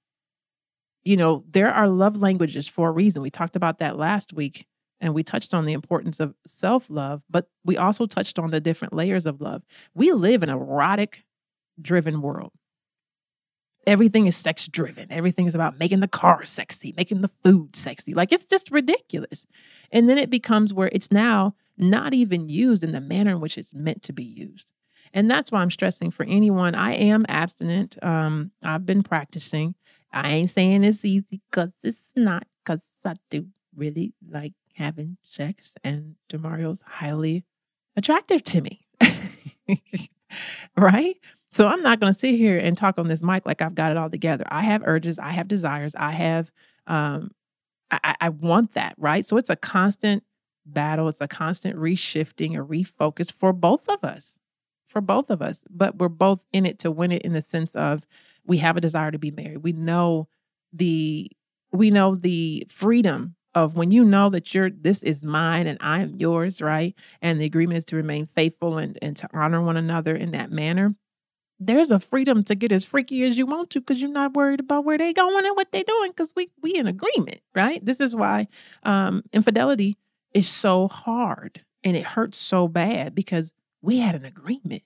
You 1.03 1.17
know, 1.17 1.45
there 1.51 1.73
are 1.73 1.89
love 1.89 2.17
languages 2.17 2.69
for 2.69 2.89
a 2.89 2.93
reason. 2.93 3.23
We 3.23 3.31
talked 3.31 3.57
about 3.57 3.79
that 3.79 3.97
last 3.97 4.33
week 4.33 4.67
and 5.01 5.15
we 5.15 5.23
touched 5.23 5.55
on 5.55 5.65
the 5.65 5.73
importance 5.73 6.21
of 6.21 6.35
self 6.47 6.91
love, 6.91 7.23
but 7.29 7.49
we 7.65 7.77
also 7.77 8.07
touched 8.07 8.39
on 8.39 8.51
the 8.51 8.61
different 8.61 8.93
layers 8.93 9.27
of 9.27 9.41
love. 9.41 9.63
We 9.95 10.13
live 10.13 10.43
in 10.43 10.51
a 10.51 10.57
erotic 10.57 11.25
driven 11.81 12.21
world. 12.21 12.53
Everything 13.87 14.27
is 14.27 14.37
sex 14.37 14.69
driven. 14.69 15.11
Everything 15.11 15.47
is 15.47 15.55
about 15.55 15.79
making 15.79 16.01
the 16.01 16.09
car 16.09 16.45
sexy, 16.45 16.95
making 16.97 17.23
the 17.23 17.29
food 17.29 17.75
sexy. 17.75 18.15
Like 18.15 18.33
it's 18.33 18.45
just 18.45 18.71
ridiculous. 18.71 19.47
And 19.91 20.09
then 20.09 20.19
it 20.19 20.31
becomes 20.31 20.73
where 20.73 20.91
it's 20.93 21.11
now 21.11 21.55
not 21.79 22.13
even 22.13 22.49
used 22.49 22.85
in 22.85 22.93
the 22.93 23.01
manner 23.01 23.33
in 23.33 23.41
which 23.41 23.57
it's 23.57 23.73
meant 23.73 24.03
to 24.05 24.13
be 24.13 24.25
used. 24.25 24.71
And 25.13 25.31
that's 25.31 25.51
why 25.51 25.61
I'm 25.61 25.71
stressing 25.71 26.11
for 26.11 26.25
anyone. 26.25 26.75
I 26.75 26.93
am 26.93 27.25
abstinent. 27.29 28.03
Um, 28.03 28.53
I've 28.63 28.87
been 28.87 29.03
practicing. 29.03 29.75
I 30.13 30.29
ain't 30.31 30.51
saying 30.51 30.85
it's 30.85 31.05
easy 31.05 31.41
because 31.51 31.71
it's 31.83 32.13
not, 32.17 32.47
because 32.65 32.83
I 33.05 33.15
do 33.31 33.47
really 33.75 34.13
like 34.29 34.53
having 34.75 35.17
sex, 35.21 35.77
and 35.85 36.17
Demario's 36.29 36.83
highly 36.87 37.45
attractive 37.97 38.43
to 38.45 38.61
me. 38.61 38.87
right? 40.77 41.17
So 41.53 41.67
I'm 41.67 41.81
not 41.81 42.01
going 42.01 42.13
to 42.13 42.19
sit 42.19 42.35
here 42.37 42.59
and 42.59 42.77
talk 42.77 42.99
on 42.99 43.09
this 43.09 43.23
mic 43.23 43.45
like 43.45 43.61
I've 43.61 43.75
got 43.75 43.91
it 43.91 43.97
all 43.97 44.11
together. 44.11 44.45
I 44.49 44.63
have 44.63 44.83
urges, 44.85 45.19
I 45.19 45.31
have 45.31 45.49
desires, 45.49 45.95
I 45.97 46.13
have, 46.13 46.51
um, 46.87 47.33
I, 47.91 48.17
I 48.21 48.29
want 48.31 48.75
that, 48.75 48.95
right? 48.99 49.25
So 49.25 49.37
it's 49.37 49.51
a 49.51 49.57
constant 49.57 50.25
battle, 50.67 51.09
it's 51.09 51.21
a 51.21 51.29
constant 51.29 51.77
reshifting, 51.77 52.55
a 52.59 52.65
refocus 52.65 53.33
for 53.33 53.53
both 53.53 53.89
of 53.89 54.05
us 54.05 54.39
for 54.89 55.01
both 55.01 55.31
of 55.31 55.43
us, 55.43 55.65
but 55.71 55.99
we're 55.99 56.09
both 56.09 56.45
in 56.53 56.67
it 56.67 56.79
to 56.81 56.91
win 56.91 57.13
it 57.13 57.23
in 57.23 57.33
the 57.33 57.43
sense 57.43 57.75
of 57.77 58.03
we 58.45 58.59
have 58.59 58.77
a 58.77 58.81
desire 58.81 59.11
to 59.11 59.19
be 59.19 59.31
married. 59.31 59.59
We 59.59 59.73
know 59.73 60.29
the 60.73 61.31
we 61.73 61.91
know 61.91 62.15
the 62.17 62.67
freedom 62.69 63.37
of 63.55 63.77
when 63.77 63.91
you 63.93 64.05
know 64.05 64.31
that 64.31 64.55
you're 64.55 64.71
this 64.71 65.03
is 65.03 65.25
mine 65.25 65.67
and 65.67 65.79
I 65.81 66.01
am 66.01 66.15
yours, 66.17 66.61
right? 66.61 66.95
And 67.23 67.41
the 67.41 67.45
agreement 67.47 67.79
is 67.79 67.85
to 67.87 67.97
remain 67.97 68.27
faithful 68.27 68.79
and, 68.79 68.99
and 69.03 69.17
to 69.19 69.29
honor 69.33 69.63
one 69.63 69.77
another 69.77 70.17
in 70.17 70.33
that 70.33 70.51
manner. 70.51 70.95
There's 71.63 71.91
a 71.91 71.99
freedom 71.99 72.43
to 72.45 72.55
get 72.55 72.73
as 72.73 72.87
freaky 72.87 73.23
as 73.25 73.37
you 73.37 73.45
want 73.45 73.71
to 73.71 73.81
because 73.81 74.01
you're 74.01 74.11
not 74.11 74.35
worried 74.35 74.61
about 74.61 74.85
where 74.87 74.97
they're 74.97 75.13
going 75.13 75.45
and 75.45 75.55
what 75.57 75.71
they're 75.71 75.85
doing 75.85 76.11
because 76.11 76.33
we 76.35 76.51
we 76.63 76.75
in 76.75 76.87
agreement, 76.87 77.41
right? 77.55 77.85
This 77.85 78.01
is 78.01 78.17
why 78.17 78.49
um 78.83 79.23
infidelity 79.33 79.99
is 80.33 80.49
so 80.49 80.89
hard 80.89 81.65
and 81.85 81.97
it 81.97 82.05
hurts 82.05 82.39
so 82.39 82.67
bad 82.67 83.15
because 83.15 83.53
we 83.83 83.99
had 83.99 84.15
an 84.15 84.25
agreement 84.25 84.83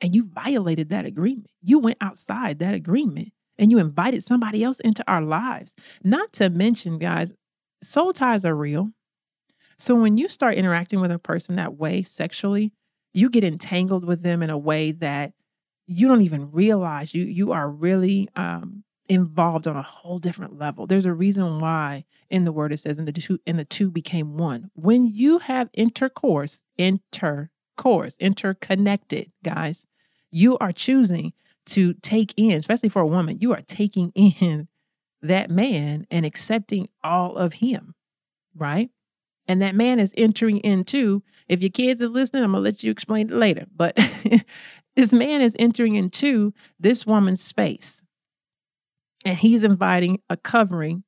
and 0.00 0.14
you 0.14 0.24
violated 0.24 0.90
that 0.90 1.06
agreement. 1.06 1.50
You 1.62 1.78
went 1.78 1.98
outside 2.00 2.58
that 2.58 2.74
agreement 2.74 3.32
and 3.58 3.70
you 3.70 3.78
invited 3.78 4.24
somebody 4.24 4.64
else 4.64 4.80
into 4.80 5.04
our 5.08 5.22
lives. 5.22 5.74
Not 6.02 6.32
to 6.34 6.50
mention, 6.50 6.98
guys, 6.98 7.32
soul 7.82 8.12
ties 8.12 8.44
are 8.44 8.54
real. 8.54 8.90
So 9.78 9.94
when 9.94 10.16
you 10.16 10.28
start 10.28 10.56
interacting 10.56 11.00
with 11.00 11.10
a 11.10 11.18
person 11.18 11.56
that 11.56 11.76
way 11.76 12.02
sexually, 12.02 12.72
you 13.12 13.30
get 13.30 13.44
entangled 13.44 14.04
with 14.04 14.22
them 14.22 14.42
in 14.42 14.50
a 14.50 14.58
way 14.58 14.92
that 14.92 15.32
you 15.86 16.08
don't 16.08 16.22
even 16.22 16.50
realize 16.50 17.14
you 17.14 17.24
you 17.24 17.52
are 17.52 17.68
really 17.68 18.28
um, 18.36 18.84
involved 19.08 19.66
on 19.66 19.76
a 19.76 19.82
whole 19.82 20.18
different 20.18 20.58
level. 20.58 20.86
There's 20.86 21.06
a 21.06 21.12
reason 21.12 21.60
why 21.60 22.04
in 22.30 22.44
the 22.44 22.52
word 22.52 22.72
it 22.72 22.80
says, 22.80 22.98
"And 22.98 23.06
the 23.06 23.12
two 23.12 23.38
and 23.46 23.58
the 23.58 23.64
two 23.64 23.90
became 23.90 24.36
one." 24.36 24.70
When 24.74 25.06
you 25.06 25.38
have 25.38 25.68
intercourse, 25.74 26.62
intercourse, 26.78 28.16
interconnected, 28.18 29.32
guys, 29.42 29.86
you 30.30 30.56
are 30.58 30.72
choosing 30.72 31.32
to 31.66 31.94
take 31.94 32.34
in, 32.36 32.52
especially 32.52 32.88
for 32.88 33.02
a 33.02 33.06
woman, 33.06 33.38
you 33.40 33.52
are 33.52 33.62
taking 33.62 34.10
in 34.14 34.68
that 35.22 35.50
man 35.50 36.06
and 36.10 36.26
accepting 36.26 36.88
all 37.02 37.36
of 37.36 37.54
him, 37.54 37.94
right? 38.54 38.90
And 39.46 39.60
that 39.60 39.74
man 39.74 40.00
is 40.00 40.12
entering 40.16 40.58
into, 40.58 41.22
if 41.48 41.60
your 41.60 41.70
kids 41.70 42.00
is 42.00 42.12
listening, 42.12 42.44
I'm 42.44 42.52
gonna 42.52 42.64
let 42.64 42.82
you 42.82 42.90
explain 42.90 43.30
it 43.30 43.36
later. 43.36 43.66
But 43.74 43.98
this 44.96 45.12
man 45.12 45.40
is 45.40 45.56
entering 45.58 45.96
into 45.96 46.52
this 46.78 47.06
woman's 47.06 47.42
space. 47.42 48.02
And 49.24 49.36
he's 49.38 49.64
inviting 49.64 50.20
a 50.28 50.36
covering 50.36 51.04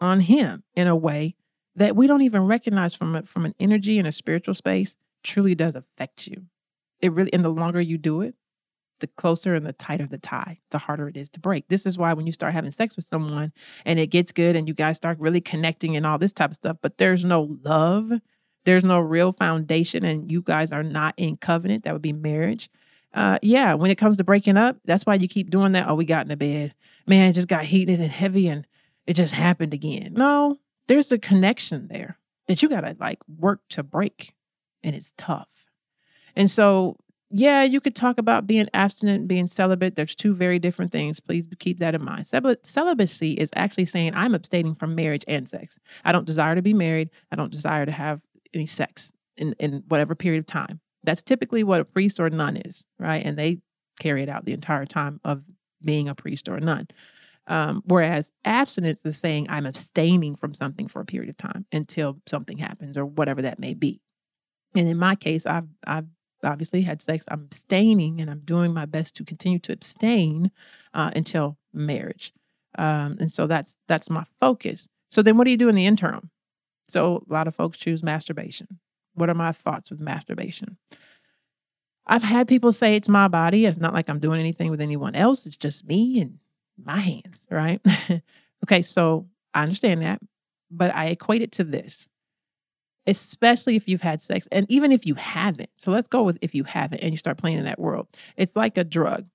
on 0.00 0.20
him 0.20 0.64
in 0.74 0.86
a 0.86 0.96
way 0.96 1.36
that 1.76 1.94
we 1.94 2.06
don't 2.06 2.22
even 2.22 2.46
recognize 2.46 2.94
from 2.94 3.14
a, 3.14 3.22
from 3.22 3.44
an 3.44 3.54
energy 3.60 3.98
and 3.98 4.08
a 4.08 4.12
spiritual 4.12 4.54
space 4.54 4.96
truly 5.22 5.54
does 5.54 5.74
affect 5.74 6.26
you. 6.26 6.46
It 7.00 7.12
really, 7.12 7.32
and 7.32 7.44
the 7.44 7.50
longer 7.50 7.80
you 7.80 7.98
do 7.98 8.22
it, 8.22 8.34
the 9.00 9.06
closer 9.06 9.54
and 9.54 9.64
the 9.64 9.72
tighter 9.72 10.06
the 10.06 10.18
tie, 10.18 10.60
the 10.70 10.78
harder 10.78 11.08
it 11.08 11.16
is 11.16 11.28
to 11.30 11.40
break. 11.40 11.68
This 11.68 11.86
is 11.86 11.96
why 11.96 12.12
when 12.12 12.26
you 12.26 12.32
start 12.32 12.52
having 12.52 12.70
sex 12.70 12.96
with 12.96 13.04
someone 13.04 13.52
and 13.84 13.98
it 13.98 14.08
gets 14.08 14.32
good 14.32 14.56
and 14.56 14.68
you 14.68 14.74
guys 14.74 14.96
start 14.96 15.18
really 15.18 15.40
connecting 15.40 15.96
and 15.96 16.06
all 16.06 16.18
this 16.18 16.32
type 16.32 16.50
of 16.50 16.56
stuff, 16.56 16.76
but 16.82 16.98
there's 16.98 17.24
no 17.24 17.58
love, 17.62 18.12
there's 18.64 18.84
no 18.84 19.00
real 19.00 19.32
foundation, 19.32 20.04
and 20.04 20.30
you 20.30 20.42
guys 20.42 20.70
are 20.70 20.82
not 20.82 21.14
in 21.16 21.38
covenant, 21.38 21.84
that 21.84 21.92
would 21.94 22.02
be 22.02 22.12
marriage. 22.12 22.68
Uh, 23.12 23.38
yeah, 23.42 23.74
when 23.74 23.90
it 23.90 23.98
comes 23.98 24.16
to 24.16 24.24
breaking 24.24 24.56
up, 24.56 24.76
that's 24.84 25.04
why 25.04 25.14
you 25.14 25.26
keep 25.26 25.50
doing 25.50 25.72
that. 25.72 25.88
Oh, 25.88 25.94
we 25.94 26.04
got 26.04 26.22
in 26.22 26.28
the 26.28 26.36
bed. 26.36 26.74
Man, 27.06 27.30
it 27.30 27.32
just 27.32 27.48
got 27.48 27.64
heated 27.64 28.00
and 28.00 28.10
heavy 28.10 28.46
and 28.48 28.66
it 29.06 29.14
just 29.14 29.34
happened 29.34 29.74
again. 29.74 30.12
No, 30.14 30.60
there's 30.86 31.10
a 31.10 31.18
connection 31.18 31.88
there 31.88 32.18
that 32.46 32.62
you 32.62 32.68
got 32.68 32.82
to 32.82 32.96
like 33.00 33.18
work 33.28 33.60
to 33.70 33.82
break, 33.82 34.34
and 34.82 34.94
it's 34.94 35.12
tough. 35.16 35.66
And 36.36 36.50
so 36.50 36.96
yeah, 37.30 37.62
you 37.62 37.80
could 37.80 37.94
talk 37.94 38.18
about 38.18 38.46
being 38.46 38.68
abstinent 38.74 39.28
being 39.28 39.46
celibate. 39.46 39.94
There's 39.94 40.16
two 40.16 40.34
very 40.34 40.58
different 40.58 40.90
things. 40.90 41.20
Please 41.20 41.48
keep 41.60 41.78
that 41.78 41.94
in 41.94 42.04
mind. 42.04 42.26
celibacy 42.64 43.32
is 43.34 43.50
actually 43.54 43.84
saying 43.84 44.14
I'm 44.14 44.34
abstaining 44.34 44.74
from 44.74 44.96
marriage 44.96 45.24
and 45.28 45.48
sex. 45.48 45.78
I 46.04 46.10
don't 46.10 46.26
desire 46.26 46.56
to 46.56 46.62
be 46.62 46.74
married. 46.74 47.10
I 47.30 47.36
don't 47.36 47.52
desire 47.52 47.86
to 47.86 47.92
have 47.92 48.20
any 48.52 48.66
sex 48.66 49.12
in, 49.36 49.54
in 49.60 49.84
whatever 49.86 50.16
period 50.16 50.40
of 50.40 50.46
time. 50.46 50.80
That's 51.02 51.22
typically 51.22 51.64
what 51.64 51.80
a 51.80 51.84
priest 51.84 52.20
or 52.20 52.28
nun 52.30 52.56
is, 52.56 52.82
right? 52.98 53.24
And 53.24 53.38
they 53.38 53.58
carry 53.98 54.22
it 54.22 54.28
out 54.28 54.44
the 54.44 54.52
entire 54.52 54.86
time 54.86 55.20
of 55.24 55.42
being 55.82 56.08
a 56.08 56.14
priest 56.14 56.48
or 56.48 56.56
a 56.56 56.60
nun. 56.60 56.88
Um, 57.46 57.82
whereas 57.86 58.32
abstinence 58.44 59.04
is 59.04 59.16
saying 59.16 59.46
I'm 59.48 59.66
abstaining 59.66 60.36
from 60.36 60.54
something 60.54 60.86
for 60.86 61.00
a 61.00 61.06
period 61.06 61.30
of 61.30 61.36
time 61.36 61.66
until 61.72 62.20
something 62.26 62.58
happens 62.58 62.96
or 62.96 63.04
whatever 63.04 63.42
that 63.42 63.58
may 63.58 63.74
be. 63.74 64.00
And 64.76 64.86
in 64.86 64.98
my 64.98 65.16
case, 65.16 65.46
I've 65.46 65.68
I've 65.86 66.06
obviously 66.44 66.82
had 66.82 67.02
sex. 67.02 67.24
I'm 67.28 67.42
abstaining 67.42 68.20
and 68.20 68.30
I'm 68.30 68.40
doing 68.40 68.72
my 68.72 68.86
best 68.86 69.16
to 69.16 69.24
continue 69.24 69.58
to 69.60 69.72
abstain 69.72 70.50
uh, 70.94 71.10
until 71.14 71.58
marriage. 71.72 72.32
Um, 72.78 73.16
and 73.18 73.32
so 73.32 73.46
that's 73.46 73.76
that's 73.88 74.10
my 74.10 74.24
focus. 74.38 74.88
So 75.08 75.22
then 75.22 75.36
what 75.36 75.44
do 75.44 75.50
you 75.50 75.56
do 75.56 75.68
in 75.68 75.74
the 75.74 75.86
interim? 75.86 76.30
So 76.88 77.24
a 77.28 77.32
lot 77.32 77.48
of 77.48 77.54
folks 77.54 77.78
choose 77.78 78.02
masturbation. 78.02 78.78
What 79.20 79.30
are 79.30 79.34
my 79.34 79.52
thoughts 79.52 79.90
with 79.90 80.00
masturbation? 80.00 80.76
I've 82.06 82.22
had 82.22 82.48
people 82.48 82.72
say 82.72 82.96
it's 82.96 83.08
my 83.08 83.28
body. 83.28 83.66
It's 83.66 83.78
not 83.78 83.94
like 83.94 84.08
I'm 84.08 84.18
doing 84.18 84.40
anything 84.40 84.70
with 84.70 84.80
anyone 84.80 85.14
else. 85.14 85.46
It's 85.46 85.56
just 85.56 85.86
me 85.86 86.20
and 86.20 86.38
my 86.82 86.98
hands, 86.98 87.46
right? 87.50 87.80
okay, 88.64 88.82
so 88.82 89.28
I 89.54 89.62
understand 89.62 90.02
that, 90.02 90.20
but 90.70 90.94
I 90.94 91.06
equate 91.06 91.42
it 91.42 91.52
to 91.52 91.64
this 91.64 92.08
especially 93.06 93.76
if 93.76 93.88
you've 93.88 94.02
had 94.02 94.20
sex 94.20 94.46
and 94.52 94.70
even 94.70 94.92
if 94.92 95.06
you 95.06 95.14
haven't. 95.14 95.70
So 95.74 95.90
let's 95.90 96.06
go 96.06 96.22
with 96.22 96.38
if 96.42 96.54
you 96.54 96.64
haven't 96.64 97.00
and 97.00 97.10
you 97.10 97.16
start 97.16 97.38
playing 97.38 97.58
in 97.58 97.64
that 97.64 97.78
world. 97.78 98.08
It's 98.36 98.54
like 98.54 98.76
a 98.78 98.84
drug. 98.84 99.26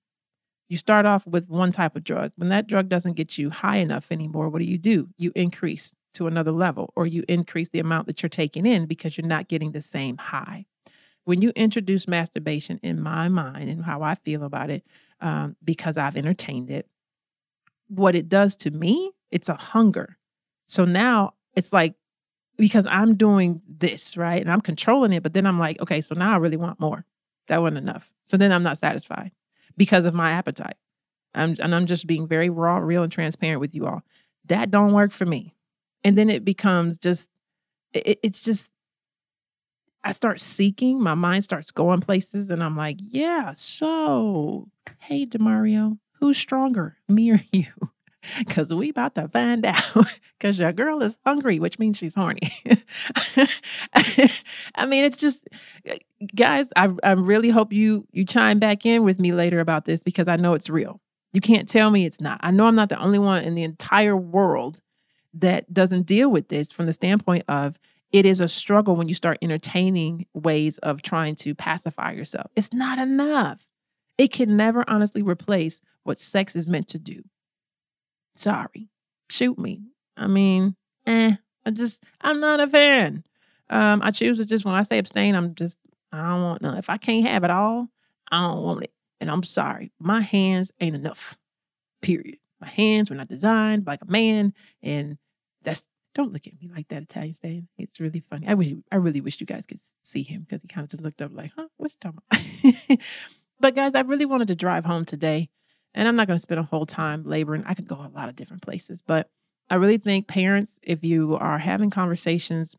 You 0.69 0.77
start 0.77 1.05
off 1.05 1.27
with 1.27 1.49
one 1.49 1.71
type 1.71 1.95
of 1.95 2.03
drug. 2.03 2.31
When 2.37 2.49
that 2.49 2.67
drug 2.67 2.89
doesn't 2.89 3.13
get 3.13 3.37
you 3.37 3.49
high 3.49 3.77
enough 3.77 4.11
anymore, 4.11 4.49
what 4.49 4.59
do 4.59 4.65
you 4.65 4.77
do? 4.77 5.09
You 5.17 5.31
increase 5.35 5.95
to 6.15 6.27
another 6.27 6.51
level 6.51 6.91
or 6.95 7.05
you 7.05 7.23
increase 7.27 7.69
the 7.69 7.79
amount 7.79 8.07
that 8.07 8.21
you're 8.21 8.29
taking 8.29 8.65
in 8.65 8.85
because 8.85 9.17
you're 9.17 9.27
not 9.27 9.47
getting 9.47 9.71
the 9.71 9.81
same 9.81 10.17
high. 10.17 10.65
When 11.23 11.41
you 11.41 11.51
introduce 11.55 12.07
masturbation 12.07 12.79
in 12.83 13.01
my 13.01 13.29
mind 13.29 13.69
and 13.69 13.85
how 13.85 14.01
I 14.01 14.15
feel 14.15 14.43
about 14.43 14.69
it, 14.69 14.85
um, 15.21 15.55
because 15.63 15.97
I've 15.97 16.15
entertained 16.15 16.69
it, 16.69 16.87
what 17.87 18.15
it 18.15 18.29
does 18.29 18.55
to 18.57 18.71
me, 18.71 19.11
it's 19.31 19.49
a 19.49 19.55
hunger. 19.55 20.17
So 20.67 20.85
now 20.85 21.33
it's 21.55 21.73
like 21.73 21.95
because 22.57 22.85
I'm 22.87 23.15
doing 23.15 23.61
this, 23.67 24.17
right? 24.17 24.41
And 24.41 24.51
I'm 24.51 24.61
controlling 24.61 25.13
it, 25.13 25.23
but 25.23 25.33
then 25.33 25.45
I'm 25.45 25.59
like, 25.59 25.81
okay, 25.81 26.01
so 26.01 26.15
now 26.15 26.33
I 26.33 26.37
really 26.37 26.57
want 26.57 26.79
more. 26.79 27.05
That 27.47 27.61
wasn't 27.61 27.79
enough. 27.79 28.13
So 28.25 28.37
then 28.37 28.51
I'm 28.51 28.61
not 28.61 28.77
satisfied 28.77 29.31
because 29.77 30.05
of 30.05 30.13
my 30.13 30.31
appetite. 30.31 30.77
I'm, 31.33 31.55
and 31.59 31.75
I'm 31.75 31.85
just 31.85 32.07
being 32.07 32.27
very 32.27 32.49
raw, 32.49 32.77
real, 32.77 33.03
and 33.03 33.11
transparent 33.11 33.59
with 33.59 33.75
you 33.75 33.85
all. 33.87 34.03
That 34.45 34.71
don't 34.71 34.93
work 34.93 35.11
for 35.11 35.25
me. 35.25 35.54
And 36.05 36.17
then 36.17 36.29
it 36.29 36.45
becomes 36.45 36.99
just, 36.99 37.31
it, 37.93 38.19
it's 38.23 38.43
just, 38.43 38.69
I 40.03 40.11
start 40.11 40.39
seeking. 40.39 41.01
My 41.01 41.15
mind 41.15 41.43
starts 41.43 41.71
going 41.71 42.01
places, 42.01 42.51
and 42.51 42.63
I'm 42.63 42.77
like, 42.77 42.97
yeah. 42.99 43.53
So, 43.55 44.69
hey, 44.99 45.25
Demario, 45.25 45.97
who's 46.19 46.37
stronger, 46.37 46.97
me 47.09 47.31
or 47.31 47.41
you? 47.51 47.65
because 48.39 48.73
we 48.73 48.89
about 48.89 49.15
to 49.15 49.27
find 49.27 49.65
out 49.65 49.83
because 50.39 50.59
your 50.59 50.71
girl 50.73 51.03
is 51.03 51.17
hungry 51.25 51.59
which 51.59 51.77
means 51.77 51.97
she's 51.97 52.15
horny 52.15 52.39
i 53.93 54.85
mean 54.87 55.03
it's 55.03 55.17
just 55.17 55.47
eh, 55.85 55.97
guys 56.35 56.69
I, 56.75 56.89
I 57.03 57.11
really 57.11 57.49
hope 57.51 57.71
you 57.71 58.07
you 58.11 58.25
chime 58.25 58.59
back 58.59 58.85
in 58.85 59.03
with 59.03 59.19
me 59.19 59.31
later 59.31 59.59
about 59.59 59.85
this 59.85 60.01
because 60.03 60.27
i 60.27 60.37
know 60.37 60.55
it's 60.55 60.69
real 60.71 61.01
you 61.33 61.41
can't 61.41 61.69
tell 61.69 61.91
me 61.91 62.05
it's 62.05 62.19
not 62.21 62.39
i 62.41 62.51
know 62.51 62.67
i'm 62.67 62.75
not 62.75 62.89
the 62.89 62.99
only 62.99 63.19
one 63.19 63.43
in 63.43 63.55
the 63.55 63.63
entire 63.63 64.17
world 64.17 64.81
that 65.35 65.73
doesn't 65.73 66.03
deal 66.03 66.29
with 66.29 66.49
this 66.49 66.71
from 66.71 66.85
the 66.85 66.93
standpoint 66.93 67.43
of 67.47 67.77
it 68.11 68.25
is 68.25 68.39
a 68.39 68.47
struggle 68.47 68.95
when 68.95 69.09
you 69.09 69.13
start 69.13 69.37
entertaining 69.41 70.25
ways 70.33 70.77
of 70.79 71.01
trying 71.01 71.35
to 71.35 71.53
pacify 71.53 72.11
yourself 72.11 72.49
it's 72.55 72.73
not 72.73 72.97
enough 72.97 73.69
it 74.17 74.31
can 74.31 74.55
never 74.55 74.83
honestly 74.87 75.21
replace 75.21 75.81
what 76.03 76.19
sex 76.19 76.55
is 76.55 76.67
meant 76.67 76.87
to 76.87 76.99
do 76.99 77.23
Sorry. 78.35 78.89
Shoot 79.29 79.57
me. 79.57 79.81
I 80.17 80.27
mean, 80.27 80.75
eh, 81.07 81.35
I 81.65 81.71
just, 81.71 82.03
I'm 82.21 82.39
not 82.39 82.59
a 82.59 82.67
fan. 82.67 83.23
Um, 83.69 84.01
I 84.03 84.11
choose 84.11 84.37
to 84.37 84.45
just, 84.45 84.65
when 84.65 84.75
I 84.75 84.83
say 84.83 84.99
abstain, 84.99 85.35
I'm 85.35 85.55
just, 85.55 85.79
I 86.11 86.29
don't 86.29 86.43
want 86.43 86.61
none. 86.61 86.77
If 86.77 86.89
I 86.89 86.97
can't 86.97 87.27
have 87.27 87.43
it 87.43 87.49
all, 87.49 87.87
I 88.31 88.41
don't 88.41 88.63
want 88.63 88.83
it. 88.83 88.93
And 89.19 89.31
I'm 89.31 89.43
sorry. 89.43 89.91
My 89.99 90.21
hands 90.21 90.71
ain't 90.79 90.95
enough. 90.95 91.37
Period. 92.01 92.37
My 92.61 92.67
hands 92.67 93.09
were 93.09 93.15
not 93.15 93.27
designed 93.27 93.87
like 93.87 94.01
a 94.01 94.11
man. 94.11 94.53
And 94.83 95.17
that's, 95.65 95.83
don't 96.13 96.31
look 96.31 96.47
at 96.47 96.53
me 96.61 96.69
like 96.73 96.87
that, 96.87 97.03
Italian 97.03 97.33
Stan. 97.33 97.67
It's 97.77 97.99
really 97.99 98.23
funny. 98.29 98.47
I 98.47 98.53
wish, 98.53 98.73
I 98.91 98.95
really 98.95 99.19
wish 99.19 99.41
you 99.41 99.45
guys 99.45 99.65
could 99.65 99.79
see 100.01 100.23
him 100.23 100.41
because 100.41 100.61
he 100.61 100.69
kind 100.69 100.85
of 100.85 100.91
just 100.91 101.03
looked 101.03 101.21
up 101.21 101.31
like, 101.33 101.51
huh, 101.55 101.67
what 101.77 101.91
you 101.91 101.97
talking 101.99 102.21
about? 102.31 102.99
but 103.59 103.75
guys, 103.75 103.95
I 103.95 104.01
really 104.01 104.25
wanted 104.25 104.47
to 104.47 104.55
drive 104.55 104.85
home 104.85 105.03
today 105.03 105.49
and 105.93 106.07
I'm 106.07 106.15
not 106.15 106.27
going 106.27 106.37
to 106.37 106.41
spend 106.41 106.59
a 106.59 106.63
whole 106.63 106.85
time 106.85 107.23
laboring. 107.25 107.63
I 107.65 107.73
could 107.73 107.87
go 107.87 107.95
a 107.95 108.11
lot 108.15 108.29
of 108.29 108.35
different 108.35 108.61
places, 108.61 109.01
but 109.05 109.29
I 109.69 109.75
really 109.75 109.97
think 109.97 110.27
parents, 110.27 110.79
if 110.83 111.03
you 111.03 111.35
are 111.37 111.57
having 111.57 111.89
conversations 111.89 112.75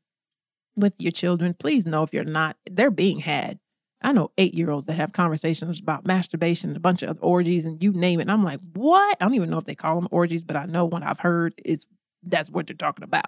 with 0.76 0.94
your 1.00 1.12
children, 1.12 1.54
please 1.54 1.86
know 1.86 2.02
if 2.02 2.12
you're 2.12 2.24
not, 2.24 2.56
they're 2.70 2.90
being 2.90 3.20
had. 3.20 3.58
I 4.02 4.12
know 4.12 4.30
eight 4.36 4.54
year 4.54 4.70
olds 4.70 4.86
that 4.86 4.94
have 4.94 5.12
conversations 5.12 5.80
about 5.80 6.06
masturbation 6.06 6.76
a 6.76 6.80
bunch 6.80 7.02
of 7.02 7.18
orgies 7.22 7.64
and 7.64 7.82
you 7.82 7.92
name 7.92 8.20
it. 8.20 8.24
And 8.24 8.30
I'm 8.30 8.44
like, 8.44 8.60
what? 8.74 9.16
I 9.20 9.24
don't 9.24 9.34
even 9.34 9.50
know 9.50 9.58
if 9.58 9.64
they 9.64 9.74
call 9.74 9.96
them 9.96 10.08
orgies, 10.10 10.44
but 10.44 10.56
I 10.56 10.66
know 10.66 10.84
what 10.84 11.02
I've 11.02 11.20
heard 11.20 11.54
is 11.64 11.86
that's 12.26 12.50
what 12.50 12.66
they're 12.66 12.76
talking 12.76 13.04
about. 13.04 13.26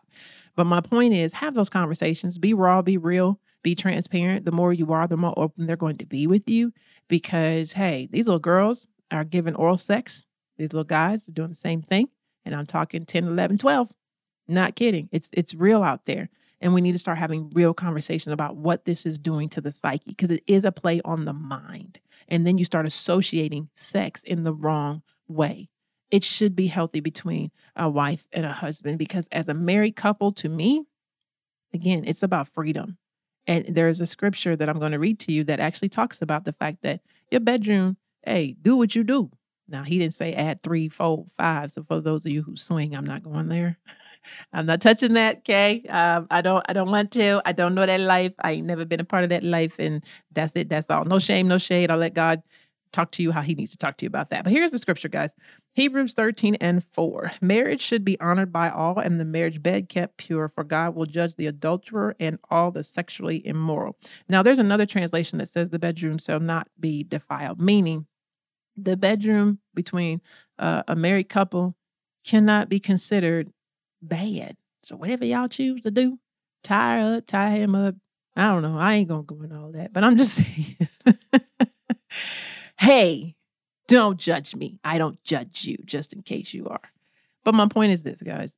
But 0.56 0.64
my 0.64 0.80
point 0.80 1.14
is 1.14 1.32
have 1.34 1.54
those 1.54 1.70
conversations, 1.70 2.38
be 2.38 2.52
raw, 2.54 2.82
be 2.82 2.96
real, 2.96 3.40
be 3.62 3.74
transparent. 3.74 4.44
The 4.44 4.52
more 4.52 4.72
you 4.72 4.92
are, 4.92 5.06
the 5.06 5.16
more 5.16 5.34
open 5.36 5.66
they're 5.66 5.76
going 5.76 5.98
to 5.98 6.06
be 6.06 6.26
with 6.26 6.48
you. 6.48 6.72
Because 7.08 7.72
hey, 7.72 8.08
these 8.10 8.26
little 8.26 8.38
girls, 8.38 8.86
are 9.10 9.24
giving 9.24 9.54
oral 9.54 9.78
sex. 9.78 10.24
These 10.56 10.72
little 10.72 10.84
guys 10.84 11.28
are 11.28 11.32
doing 11.32 11.50
the 11.50 11.54
same 11.54 11.82
thing. 11.82 12.08
And 12.44 12.54
I'm 12.54 12.66
talking 12.66 13.04
10, 13.04 13.24
11, 13.24 13.58
12. 13.58 13.90
Not 14.48 14.76
kidding. 14.76 15.08
It's 15.12 15.30
it's 15.32 15.54
real 15.54 15.82
out 15.82 16.06
there. 16.06 16.30
And 16.60 16.74
we 16.74 16.80
need 16.80 16.92
to 16.92 16.98
start 16.98 17.18
having 17.18 17.50
real 17.50 17.72
conversation 17.72 18.32
about 18.32 18.56
what 18.56 18.84
this 18.84 19.06
is 19.06 19.18
doing 19.18 19.48
to 19.50 19.60
the 19.60 19.70
psyche 19.70 20.04
because 20.06 20.30
it 20.30 20.42
is 20.46 20.64
a 20.64 20.72
play 20.72 21.00
on 21.04 21.24
the 21.24 21.32
mind. 21.32 22.00
And 22.26 22.46
then 22.46 22.58
you 22.58 22.64
start 22.64 22.86
associating 22.86 23.68
sex 23.74 24.24
in 24.24 24.42
the 24.42 24.52
wrong 24.52 25.02
way. 25.28 25.68
It 26.10 26.24
should 26.24 26.56
be 26.56 26.68
healthy 26.68 27.00
between 27.00 27.50
a 27.76 27.88
wife 27.88 28.26
and 28.32 28.46
a 28.46 28.52
husband 28.52 28.98
because 28.98 29.28
as 29.30 29.48
a 29.48 29.54
married 29.54 29.96
couple, 29.96 30.32
to 30.32 30.48
me, 30.48 30.84
again, 31.74 32.04
it's 32.06 32.22
about 32.22 32.48
freedom. 32.48 32.98
And 33.46 33.66
there's 33.68 34.00
a 34.00 34.06
scripture 34.06 34.56
that 34.56 34.68
I'm 34.68 34.78
going 34.78 34.92
to 34.92 34.98
read 34.98 35.18
to 35.20 35.32
you 35.32 35.44
that 35.44 35.60
actually 35.60 35.88
talks 35.88 36.20
about 36.20 36.44
the 36.44 36.52
fact 36.52 36.82
that 36.82 37.00
your 37.30 37.40
bedroom 37.40 37.96
hey, 38.24 38.54
do 38.60 38.76
what 38.76 38.94
you 38.94 39.04
do. 39.04 39.30
Now 39.68 39.82
he 39.82 39.98
didn't 39.98 40.14
say 40.14 40.32
add 40.32 40.62
three, 40.62 40.88
four, 40.88 41.26
five. 41.36 41.70
So 41.72 41.82
for 41.82 42.00
those 42.00 42.24
of 42.24 42.32
you 42.32 42.42
who 42.42 42.56
swing, 42.56 42.94
I'm 42.94 43.04
not 43.04 43.22
going 43.22 43.48
there. 43.48 43.78
I'm 44.52 44.66
not 44.66 44.80
touching 44.80 45.14
that. 45.14 45.38
Okay, 45.38 45.82
um, 45.88 46.26
I 46.30 46.40
don't. 46.40 46.64
I 46.68 46.72
don't 46.72 46.90
want 46.90 47.12
to. 47.12 47.42
I 47.44 47.52
don't 47.52 47.74
know 47.74 47.84
that 47.84 48.00
life. 48.00 48.32
I 48.40 48.52
ain't 48.52 48.66
never 48.66 48.84
been 48.84 49.00
a 49.00 49.04
part 49.04 49.24
of 49.24 49.30
that 49.30 49.42
life, 49.42 49.78
and 49.78 50.02
that's 50.32 50.56
it. 50.56 50.68
That's 50.68 50.88
all. 50.90 51.04
No 51.04 51.18
shame, 51.18 51.48
no 51.48 51.58
shade. 51.58 51.90
I'll 51.90 51.98
let 51.98 52.14
God 52.14 52.42
talk 52.92 53.10
to 53.12 53.22
you 53.22 53.30
how 53.30 53.42
He 53.42 53.54
needs 53.54 53.72
to 53.72 53.76
talk 53.76 53.98
to 53.98 54.04
you 54.04 54.08
about 54.08 54.30
that. 54.30 54.44
But 54.44 54.52
here's 54.52 54.70
the 54.70 54.78
scripture, 54.78 55.08
guys. 55.08 55.34
Hebrews 55.78 56.12
13 56.14 56.56
and 56.56 56.82
4. 56.82 57.34
Marriage 57.40 57.80
should 57.80 58.04
be 58.04 58.18
honored 58.18 58.52
by 58.52 58.68
all, 58.68 58.98
and 58.98 59.20
the 59.20 59.24
marriage 59.24 59.62
bed 59.62 59.88
kept 59.88 60.16
pure, 60.16 60.48
for 60.48 60.64
God 60.64 60.96
will 60.96 61.06
judge 61.06 61.36
the 61.36 61.46
adulterer 61.46 62.16
and 62.18 62.40
all 62.50 62.72
the 62.72 62.82
sexually 62.82 63.46
immoral. 63.46 63.96
Now, 64.28 64.42
there's 64.42 64.58
another 64.58 64.86
translation 64.86 65.38
that 65.38 65.48
says 65.48 65.70
the 65.70 65.78
bedroom 65.78 66.18
shall 66.18 66.40
not 66.40 66.66
be 66.80 67.04
defiled, 67.04 67.60
meaning 67.60 68.06
the 68.76 68.96
bedroom 68.96 69.60
between 69.72 70.20
uh, 70.58 70.82
a 70.88 70.96
married 70.96 71.28
couple 71.28 71.76
cannot 72.26 72.68
be 72.68 72.80
considered 72.80 73.52
bad. 74.02 74.56
So 74.82 74.96
whatever 74.96 75.24
y'all 75.24 75.46
choose 75.46 75.82
to 75.82 75.92
do, 75.92 76.18
tie 76.64 77.00
her 77.00 77.18
up, 77.18 77.28
tie 77.28 77.50
him 77.50 77.76
up. 77.76 77.94
I 78.34 78.48
don't 78.48 78.62
know. 78.62 78.76
I 78.76 78.94
ain't 78.94 79.08
gonna 79.08 79.22
go 79.22 79.42
into 79.42 79.56
all 79.56 79.70
that, 79.70 79.92
but 79.92 80.02
I'm 80.02 80.16
just 80.16 80.34
saying. 80.44 80.76
hey, 82.80 83.36
don't 83.88 84.18
judge 84.18 84.54
me. 84.54 84.78
I 84.84 84.98
don't 84.98 85.22
judge 85.24 85.64
you, 85.64 85.78
just 85.84 86.12
in 86.12 86.22
case 86.22 86.54
you 86.54 86.68
are. 86.68 86.92
But 87.44 87.54
my 87.54 87.66
point 87.66 87.90
is 87.90 88.04
this, 88.04 88.22
guys. 88.22 88.56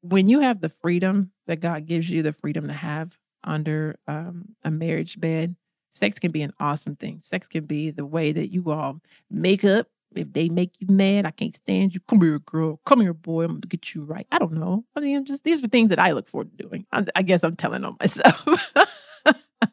When 0.00 0.28
you 0.28 0.40
have 0.40 0.60
the 0.60 0.68
freedom 0.68 1.32
that 1.46 1.60
God 1.60 1.86
gives 1.86 2.10
you, 2.10 2.22
the 2.22 2.32
freedom 2.32 2.66
to 2.68 2.72
have 2.72 3.16
under 3.44 3.98
um, 4.08 4.56
a 4.64 4.70
marriage 4.70 5.20
bed, 5.20 5.56
sex 5.90 6.18
can 6.18 6.32
be 6.32 6.42
an 6.42 6.52
awesome 6.58 6.96
thing. 6.96 7.20
Sex 7.22 7.46
can 7.46 7.66
be 7.66 7.90
the 7.90 8.06
way 8.06 8.32
that 8.32 8.50
you 8.52 8.70
all 8.70 9.00
make 9.30 9.64
up. 9.64 9.88
If 10.14 10.32
they 10.32 10.48
make 10.48 10.72
you 10.78 10.86
mad, 10.88 11.26
I 11.26 11.30
can't 11.30 11.54
stand 11.54 11.92
you. 11.92 12.00
Come 12.08 12.22
here, 12.22 12.38
girl. 12.38 12.80
Come 12.86 13.00
here, 13.02 13.12
boy. 13.12 13.44
I'm 13.44 13.52
gonna 13.52 13.60
get 13.68 13.94
you 13.94 14.04
right. 14.04 14.26
I 14.32 14.38
don't 14.38 14.52
know. 14.52 14.84
I 14.94 15.00
mean, 15.00 15.24
just 15.26 15.44
these 15.44 15.62
are 15.62 15.68
things 15.68 15.90
that 15.90 15.98
I 15.98 16.12
look 16.12 16.28
forward 16.28 16.56
to 16.56 16.68
doing. 16.68 16.86
i 16.92 17.04
I 17.14 17.22
guess 17.22 17.44
I'm 17.44 17.56
telling 17.56 17.84
on 17.84 17.96
myself. 18.00 18.46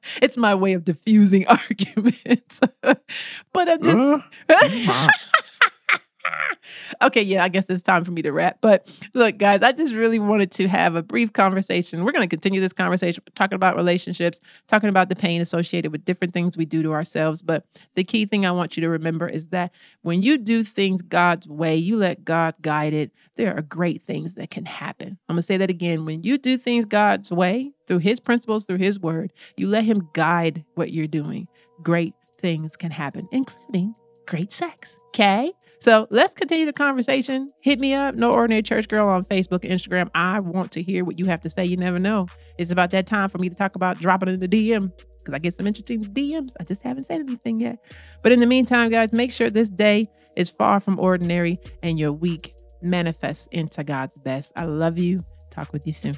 it's 0.21 0.37
my 0.37 0.55
way 0.55 0.73
of 0.73 0.83
diffusing 0.83 1.47
arguments. 1.47 2.59
but 2.81 3.69
I'm 3.69 3.83
just. 3.83 4.27
Uh, 4.49 5.07
okay, 7.01 7.21
yeah, 7.21 7.43
I 7.43 7.49
guess 7.49 7.65
it's 7.69 7.83
time 7.83 8.03
for 8.03 8.12
me 8.12 8.21
to 8.21 8.31
wrap. 8.31 8.59
But 8.62 8.91
look, 9.13 9.38
guys, 9.38 9.62
I 9.62 9.71
just 9.71 9.93
really 9.93 10.19
wanted 10.19 10.51
to 10.51 10.67
have 10.67 10.95
a 10.95 11.03
brief 11.03 11.33
conversation. 11.33 12.03
We're 12.03 12.12
going 12.12 12.27
to 12.27 12.33
continue 12.33 12.62
this 12.62 12.73
conversation, 12.73 13.23
talking 13.36 13.55
about 13.55 13.75
relationships, 13.75 14.39
talking 14.67 14.89
about 14.89 15.09
the 15.09 15.15
pain 15.15 15.41
associated 15.41 15.91
with 15.91 16.05
different 16.05 16.33
things 16.33 16.57
we 16.57 16.65
do 16.65 16.83
to 16.83 16.93
ourselves. 16.93 17.41
But 17.41 17.65
the 17.95 18.03
key 18.03 18.25
thing 18.25 18.45
I 18.45 18.51
want 18.51 18.77
you 18.77 18.81
to 18.81 18.89
remember 18.89 19.27
is 19.27 19.47
that 19.47 19.73
when 20.01 20.21
you 20.21 20.38
do 20.38 20.63
things 20.63 21.01
God's 21.01 21.47
way, 21.47 21.75
you 21.75 21.97
let 21.97 22.23
God 22.23 22.55
guide 22.62 22.93
it, 22.93 23.12
there 23.36 23.55
are 23.55 23.62
great 23.62 24.05
things 24.05 24.36
that 24.36 24.49
can 24.49 24.65
happen. 24.65 25.17
I'm 25.27 25.36
going 25.36 25.41
to 25.41 25.43
say 25.43 25.57
that 25.57 25.69
again. 25.69 26.05
When 26.05 26.23
you 26.23 26.38
do 26.38 26.57
things 26.57 26.86
God's 26.86 27.31
way, 27.31 27.73
through 27.88 27.99
His 27.99 28.19
principles, 28.19 28.65
through 28.65 28.77
His 28.77 28.99
word, 28.99 29.33
you 29.57 29.67
let 29.67 29.83
Him 29.83 30.09
guide 30.13 30.63
what 30.75 30.91
you're 30.91 31.07
doing, 31.07 31.47
great 31.81 32.13
things 32.38 32.75
can 32.75 32.91
happen, 32.91 33.27
including 33.31 33.95
great 34.25 34.51
sex. 34.51 34.97
Okay? 35.09 35.51
So 35.83 36.07
let's 36.09 36.33
continue 36.33 36.65
the 36.65 36.71
conversation. 36.71 37.49
Hit 37.59 37.77
me 37.77 37.93
up, 37.93 38.15
No 38.15 38.31
Ordinary 38.31 38.61
Church 38.61 38.87
Girl 38.87 39.09
on 39.09 39.25
Facebook 39.25 39.65
and 39.65 39.73
Instagram. 39.73 40.09
I 40.15 40.39
want 40.39 40.71
to 40.71 40.81
hear 40.81 41.03
what 41.03 41.19
you 41.19 41.25
have 41.25 41.41
to 41.41 41.49
say. 41.49 41.65
You 41.65 41.75
never 41.75 41.99
know. 41.99 42.27
It's 42.57 42.71
about 42.71 42.91
that 42.91 43.05
time 43.05 43.27
for 43.27 43.37
me 43.37 43.49
to 43.49 43.55
talk 43.55 43.75
about 43.75 43.99
dropping 43.99 44.29
in 44.29 44.39
the 44.39 44.47
DM 44.47 44.93
because 45.17 45.33
I 45.33 45.39
get 45.39 45.55
some 45.55 45.67
interesting 45.67 46.01
DMs. 46.01 46.53
I 46.57 46.63
just 46.63 46.83
haven't 46.83 47.03
said 47.03 47.19
anything 47.19 47.59
yet. 47.59 47.79
But 48.21 48.31
in 48.31 48.39
the 48.39 48.45
meantime, 48.45 48.91
guys, 48.91 49.11
make 49.11 49.33
sure 49.33 49.49
this 49.49 49.69
day 49.69 50.09
is 50.37 50.49
far 50.49 50.79
from 50.79 50.97
ordinary 51.01 51.59
and 51.81 51.99
your 51.99 52.13
week 52.13 52.53
manifests 52.81 53.47
into 53.47 53.83
God's 53.83 54.17
best. 54.19 54.53
I 54.55 54.63
love 54.63 54.97
you. 54.97 55.19
Talk 55.51 55.73
with 55.73 55.85
you 55.85 55.91
soon. 55.91 56.15